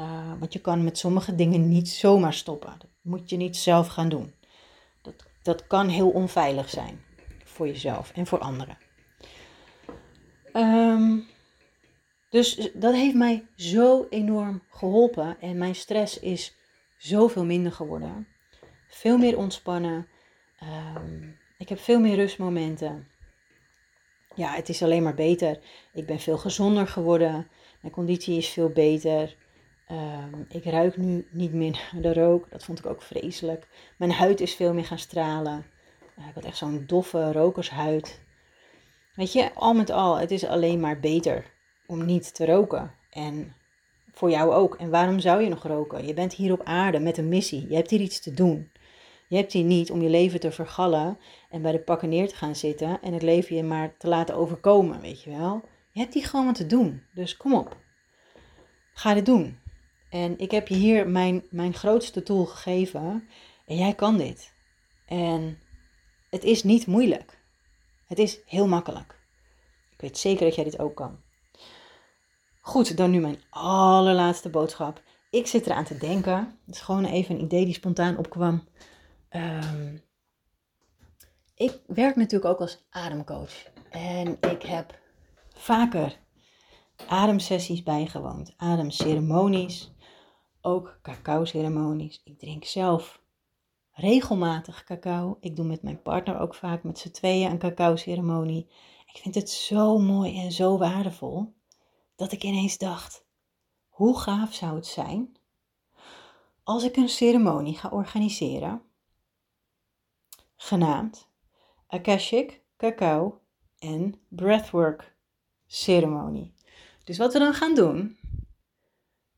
Uh, 0.00 0.32
want 0.38 0.52
je 0.52 0.60
kan 0.60 0.84
met 0.84 0.98
sommige 0.98 1.34
dingen 1.34 1.68
niet 1.68 1.88
zomaar 1.88 2.34
stoppen. 2.34 2.74
Dat 2.78 2.90
moet 3.02 3.30
je 3.30 3.36
niet 3.36 3.56
zelf 3.56 3.86
gaan 3.86 4.08
doen. 4.08 4.34
Dat, 5.02 5.14
dat 5.42 5.66
kan 5.66 5.88
heel 5.88 6.10
onveilig 6.10 6.68
zijn 6.68 7.04
voor 7.44 7.66
jezelf 7.66 8.12
en 8.14 8.26
voor 8.26 8.38
anderen. 8.38 8.78
Um, 10.52 11.26
dus 12.30 12.70
dat 12.74 12.94
heeft 12.94 13.14
mij 13.14 13.46
zo 13.56 14.06
enorm 14.10 14.62
geholpen 14.70 15.40
en 15.40 15.58
mijn 15.58 15.74
stress 15.74 16.18
is 16.18 16.56
zoveel 16.98 17.44
minder 17.44 17.72
geworden. 17.72 18.26
Veel 18.88 19.18
meer 19.18 19.38
ontspannen. 19.38 20.06
Um, 20.96 21.38
ik 21.58 21.68
heb 21.68 21.78
veel 21.78 22.00
meer 22.00 22.16
rustmomenten. 22.16 23.08
Ja, 24.34 24.54
het 24.54 24.68
is 24.68 24.82
alleen 24.82 25.02
maar 25.02 25.14
beter. 25.14 25.58
Ik 25.92 26.06
ben 26.06 26.20
veel 26.20 26.38
gezonder 26.38 26.88
geworden. 26.88 27.48
Mijn 27.80 27.94
conditie 27.94 28.36
is 28.36 28.48
veel 28.48 28.68
beter. 28.68 29.36
Um, 29.92 30.46
ik 30.48 30.64
ruik 30.64 30.96
nu 30.96 31.26
niet 31.30 31.52
meer 31.52 31.90
de 32.02 32.12
rook. 32.12 32.50
Dat 32.50 32.64
vond 32.64 32.78
ik 32.78 32.86
ook 32.86 33.02
vreselijk. 33.02 33.68
Mijn 33.96 34.12
huid 34.12 34.40
is 34.40 34.54
veel 34.54 34.74
meer 34.74 34.84
gaan 34.84 34.98
stralen. 34.98 35.66
Uh, 36.18 36.28
ik 36.28 36.34
had 36.34 36.44
echt 36.44 36.56
zo'n 36.56 36.84
doffe 36.86 37.32
rokershuid. 37.32 38.20
Weet 39.14 39.32
je, 39.32 39.54
al 39.54 39.74
met 39.74 39.90
al, 39.90 40.18
het 40.18 40.30
is 40.30 40.44
alleen 40.44 40.80
maar 40.80 41.00
beter 41.00 41.44
om 41.86 42.04
niet 42.04 42.34
te 42.34 42.46
roken. 42.46 42.94
En 43.10 43.54
voor 44.12 44.30
jou 44.30 44.52
ook. 44.52 44.74
En 44.74 44.90
waarom 44.90 45.20
zou 45.20 45.42
je 45.42 45.48
nog 45.48 45.62
roken? 45.62 46.06
Je 46.06 46.14
bent 46.14 46.32
hier 46.34 46.52
op 46.52 46.62
aarde 46.64 47.00
met 47.00 47.18
een 47.18 47.28
missie. 47.28 47.68
Je 47.68 47.74
hebt 47.74 47.90
hier 47.90 48.00
iets 48.00 48.20
te 48.20 48.34
doen. 48.34 48.70
Je 49.28 49.36
hebt 49.36 49.52
hier 49.52 49.64
niet 49.64 49.90
om 49.90 50.02
je 50.02 50.08
leven 50.08 50.40
te 50.40 50.50
vergallen 50.50 51.18
en 51.50 51.62
bij 51.62 51.72
de 51.72 51.80
pakken 51.80 52.08
neer 52.08 52.28
te 52.28 52.34
gaan 52.34 52.56
zitten 52.56 53.00
en 53.02 53.12
het 53.12 53.22
leven 53.22 53.56
je 53.56 53.62
maar 53.62 53.96
te 53.96 54.08
laten 54.08 54.36
overkomen, 54.36 55.00
weet 55.00 55.22
je 55.22 55.30
wel. 55.30 55.62
Je 55.90 56.00
hebt 56.00 56.14
hier 56.14 56.24
gewoon 56.24 56.46
wat 56.46 56.54
te 56.54 56.66
doen. 56.66 57.02
Dus 57.14 57.36
kom 57.36 57.54
op. 57.54 57.76
Ga 58.92 59.14
dit 59.14 59.26
doen. 59.26 59.61
En 60.12 60.38
ik 60.38 60.50
heb 60.50 60.68
je 60.68 60.74
hier 60.74 61.08
mijn, 61.08 61.44
mijn 61.50 61.74
grootste 61.74 62.22
tool 62.22 62.44
gegeven. 62.44 63.28
En 63.66 63.76
jij 63.76 63.94
kan 63.94 64.16
dit. 64.16 64.52
En 65.06 65.58
het 66.30 66.44
is 66.44 66.62
niet 66.62 66.86
moeilijk. 66.86 67.38
Het 68.06 68.18
is 68.18 68.40
heel 68.46 68.68
makkelijk. 68.68 69.20
Ik 69.90 70.00
weet 70.00 70.18
zeker 70.18 70.44
dat 70.44 70.54
jij 70.54 70.64
dit 70.64 70.78
ook 70.78 70.94
kan. 70.94 71.20
Goed, 72.60 72.96
dan 72.96 73.10
nu 73.10 73.20
mijn 73.20 73.42
allerlaatste 73.50 74.50
boodschap. 74.50 75.02
Ik 75.30 75.46
zit 75.46 75.66
eraan 75.66 75.84
te 75.84 75.98
denken. 75.98 76.58
Het 76.66 76.74
is 76.74 76.80
gewoon 76.80 77.04
even 77.04 77.34
een 77.34 77.42
idee 77.42 77.64
die 77.64 77.74
spontaan 77.74 78.16
opkwam. 78.16 78.68
Um, 79.30 80.02
ik 81.54 81.80
werk 81.86 82.16
natuurlijk 82.16 82.52
ook 82.52 82.60
als 82.60 82.84
ademcoach. 82.90 83.52
En 83.90 84.36
ik 84.40 84.62
heb 84.62 84.98
vaker 85.54 86.18
ademsessies 87.06 87.82
bijgewoond, 87.82 88.54
ademceremonies 88.56 89.92
ook 90.62 90.98
cacao-ceremonies. 91.02 92.20
Ik 92.24 92.38
drink 92.38 92.64
zelf 92.64 93.20
regelmatig 93.92 94.84
cacao. 94.84 95.36
Ik 95.40 95.56
doe 95.56 95.64
met 95.64 95.82
mijn 95.82 96.02
partner 96.02 96.38
ook 96.38 96.54
vaak 96.54 96.82
met 96.82 96.98
z'n 96.98 97.10
tweeën 97.10 97.50
een 97.50 97.58
cacao-ceremonie. 97.58 98.68
Ik 99.06 99.20
vind 99.20 99.34
het 99.34 99.50
zo 99.50 99.98
mooi 99.98 100.38
en 100.38 100.52
zo 100.52 100.78
waardevol 100.78 101.54
dat 102.16 102.32
ik 102.32 102.42
ineens 102.42 102.78
dacht: 102.78 103.24
hoe 103.88 104.18
gaaf 104.18 104.54
zou 104.54 104.74
het 104.74 104.86
zijn 104.86 105.36
als 106.62 106.84
ik 106.84 106.96
een 106.96 107.08
ceremonie 107.08 107.78
ga 107.78 107.88
organiseren, 107.88 108.82
genaamd 110.56 111.28
Akashic 111.86 112.62
Cacao 112.76 113.40
en 113.78 114.14
Breathwork 114.28 115.16
Ceremonie. 115.66 116.54
Dus 117.04 117.18
wat 117.18 117.32
we 117.32 117.38
dan 117.38 117.54
gaan 117.54 117.74
doen 117.74 118.18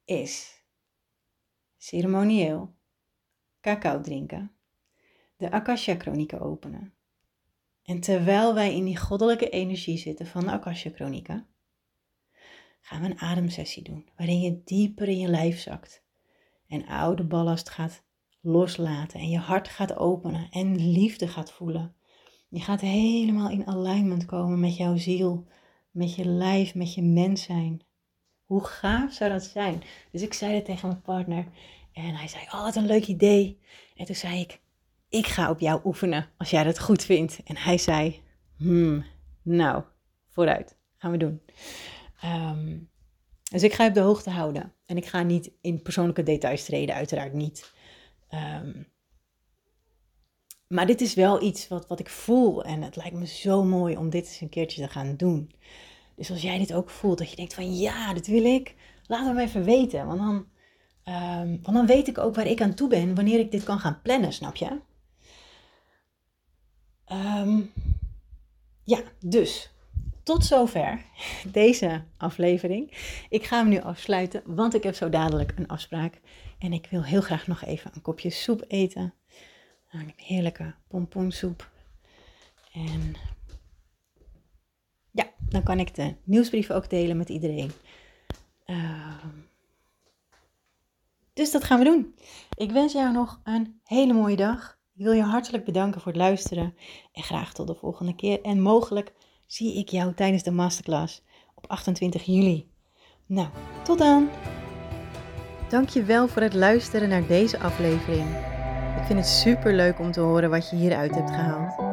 is 0.05 0.54
ceremonieel, 1.85 2.75
cacao 3.61 4.01
drinken, 4.01 4.53
de 5.37 5.51
Akasha-chronieken 5.51 6.41
openen, 6.41 6.95
En 7.83 8.01
terwijl 8.01 8.55
wij 8.55 8.75
in 8.75 8.85
die 8.85 8.97
goddelijke 8.97 9.49
energie 9.49 9.99
zitten 9.99 10.27
van 10.27 10.45
de 10.45 10.51
Akasha 10.51 10.91
Chronica, 10.91 11.47
gaan 12.81 13.03
we 13.03 13.07
een 13.07 13.19
ademsessie 13.19 13.83
doen, 13.83 14.09
waarin 14.17 14.41
je 14.41 14.63
dieper 14.65 15.09
in 15.09 15.19
je 15.19 15.29
lijf 15.29 15.59
zakt 15.59 16.03
en 16.69 16.87
oude 16.87 17.25
ballast 17.25 17.69
gaat 17.69 18.03
loslaten 18.41 19.21
en 19.21 19.29
je 19.29 19.39
hart 19.39 19.69
gaat 19.69 19.97
openen 19.97 20.51
en 20.51 20.91
liefde 20.91 21.29
gaat 21.29 21.53
voelen. 21.53 21.95
Je 22.49 22.61
gaat 22.61 22.81
helemaal 22.81 23.51
in 23.51 23.67
alignment 23.67 24.25
komen 24.25 24.61
met 24.61 24.77
jouw 24.77 24.97
ziel, 24.97 25.47
met 25.91 26.15
je 26.15 26.25
lijf, 26.25 26.75
met 26.75 26.95
je 26.95 27.03
mens 27.03 27.43
zijn. 27.43 27.83
Hoe 28.45 28.65
gaaf 28.65 29.13
zou 29.13 29.31
dat 29.31 29.43
zijn? 29.43 29.83
Dus 30.11 30.23
ik 30.23 30.35
zei 30.35 30.55
het 30.55 30.65
tegen 30.65 30.89
mijn 30.89 31.03
partner 31.03 31.47
en 31.93 32.15
hij 32.15 32.29
zei, 32.29 32.43
oh 32.45 32.63
wat 32.63 32.77
een 32.77 32.87
leuk 32.87 33.07
idee. 33.07 33.61
En 33.97 34.05
toen 34.07 34.15
zei 34.15 34.41
ik, 34.41 34.61
ik 35.09 35.27
ga 35.27 35.51
op 35.51 35.61
jou 35.61 35.81
oefenen 35.85 36.29
als 36.37 36.51
jij 36.51 36.65
dat 36.65 36.81
goed 36.81 37.05
vindt. 37.05 37.41
En 37.45 37.57
hij 37.57 37.79
zei, 37.79 38.23
hmm, 38.57 39.05
nou, 39.43 39.83
vooruit, 40.29 40.77
gaan 40.97 41.11
we 41.11 41.17
doen. 41.17 41.41
Ehm, 42.21 42.79
dus 43.51 43.63
ik 43.63 43.73
ga 43.73 43.83
je 43.83 43.89
op 43.89 43.95
de 43.95 44.01
hoogte 44.01 44.31
houden. 44.31 44.73
En 44.87 44.97
ik 44.97 45.07
ga 45.07 45.23
niet 45.23 45.51
in 45.61 45.83
persoonlijke 45.83 46.23
details 46.23 46.65
treden, 46.65 46.95
uiteraard 46.95 47.33
niet. 47.33 47.73
Ehm, 48.29 48.83
maar 50.69 50.87
dit 50.87 51.01
is 51.01 51.15
wel 51.15 51.43
iets 51.43 51.69
wat, 51.69 51.87
wat 51.87 52.01
ik 52.01 52.09
voel. 52.09 52.65
En 52.65 52.83
het 52.83 52.97
lijkt 52.97 53.17
me 53.17 53.27
zo 53.27 53.65
mooi 53.65 53.97
om 53.97 54.11
dit 54.11 54.27
eens 54.27 54.41
een 54.41 54.49
keertje 54.49 54.83
te 54.83 54.89
gaan 54.89 55.17
doen. 55.17 55.51
Dus 56.17 56.31
als 56.31 56.43
jij 56.43 56.59
dit 56.59 56.73
ook 56.73 56.91
voelt, 56.91 57.19
dat 57.19 57.31
je 57.31 57.37
denkt 57.37 57.55
van 57.55 57.77
ja, 57.77 58.15
dit 58.15 58.27
wil 58.27 58.45
ik. 58.45 58.75
Laat 59.07 59.27
het 59.27 59.35
me 59.35 59.43
even 59.43 59.65
weten. 59.65 60.07
Want 60.07 60.19
dan, 60.19 60.47
um, 61.15 61.61
want 61.63 61.77
dan 61.77 61.87
weet 61.87 62.09
ik 62.09 62.19
ook 62.19 62.35
waar 62.35 62.47
ik 62.47 62.61
aan 62.61 62.75
toe 62.75 62.89
ben 62.89 63.15
wanneer 63.15 63.39
ik 63.39 63.51
dit 63.51 63.65
kan 63.65 63.79
gaan 63.79 64.01
plannen, 64.03 64.33
snap 64.33 64.57
je? 64.57 64.81
Um, 67.13 67.73
ja, 68.85 69.01
dus 69.21 69.71
tot 70.23 70.45
zover 70.45 71.03
deze 71.53 72.05
aflevering. 72.17 72.91
Ik 73.29 73.45
ga 73.45 73.59
hem 73.59 73.69
nu 73.69 73.81
afsluiten, 73.81 74.43
want 74.47 74.75
ik 74.75 74.83
heb 74.83 74.95
zo 74.95 75.09
dadelijk 75.09 75.53
een 75.57 75.69
afspraak. 75.69 76.21
En 76.59 76.73
ik 76.73 76.87
wil 76.91 77.05
heel 77.05 77.21
graag 77.21 77.47
nog 77.47 77.65
even 77.65 77.91
een 77.95 78.03
kopje 78.03 78.31
soep 78.31 78.65
eten. 78.69 79.15
Nou, 79.91 80.05
een 80.05 80.13
heerlijke 80.17 80.75
pompoensoep. 80.89 81.71
En 82.73 83.15
dan 85.55 85.63
kan 85.63 85.79
ik 85.79 85.95
de 85.95 86.15
nieuwsbrief 86.25 86.71
ook 86.71 86.91
delen 86.91 87.17
met 87.17 87.29
iedereen. 87.29 87.73
Uh, 88.67 89.25
dus 91.33 91.51
dat 91.51 91.65
gaan 91.65 91.79
we 91.79 91.85
doen. 91.85 92.15
Ik 92.57 92.71
wens 92.71 92.93
jou 92.93 93.13
nog 93.13 93.41
een 93.45 93.81
hele 93.85 94.13
mooie 94.13 94.37
dag. 94.37 94.79
Ik 94.95 95.05
wil 95.05 95.13
je 95.13 95.23
hartelijk 95.23 95.65
bedanken 95.65 96.01
voor 96.01 96.13
het 96.13 96.21
luisteren. 96.21 96.75
En 97.13 97.23
graag 97.23 97.53
tot 97.53 97.67
de 97.67 97.75
volgende 97.75 98.15
keer. 98.15 98.43
En 98.43 98.61
mogelijk 98.61 99.13
zie 99.47 99.79
ik 99.79 99.89
jou 99.89 100.15
tijdens 100.15 100.43
de 100.43 100.51
masterclass 100.51 101.23
op 101.55 101.67
28 101.67 102.25
juli. 102.25 102.69
Nou, 103.27 103.49
tot 103.85 103.99
dan! 103.99 104.29
Dankjewel 105.69 106.29
voor 106.29 106.43
het 106.43 106.55
luisteren 106.55 107.09
naar 107.09 107.27
deze 107.27 107.59
aflevering. 107.59 108.29
Ik 108.97 109.05
vind 109.05 109.19
het 109.19 109.29
super 109.29 109.75
leuk 109.75 109.99
om 109.99 110.13
te 110.13 110.21
horen 110.21 110.51
wat 110.51 110.71
je 110.71 110.77
hieruit 110.77 111.15
hebt 111.15 111.31
gehaald. 111.31 111.84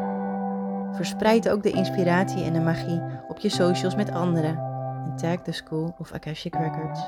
Verspreid 1.02 1.50
ook 1.50 1.64
de 1.64 1.72
inspiratie 1.72 2.44
en 2.44 2.54
de 2.54 2.60
magie 2.60 3.02
op 3.28 3.40
je 3.40 3.50
socials 3.50 3.96
met 3.96 4.12
anderen 4.12 4.58
en 5.06 5.16
tag 5.16 5.42
de 5.42 5.52
School 5.52 5.96
of 5.98 6.12
Akashic 6.12 6.56
Records. 6.56 7.00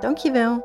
Dankjewel! 0.00 0.64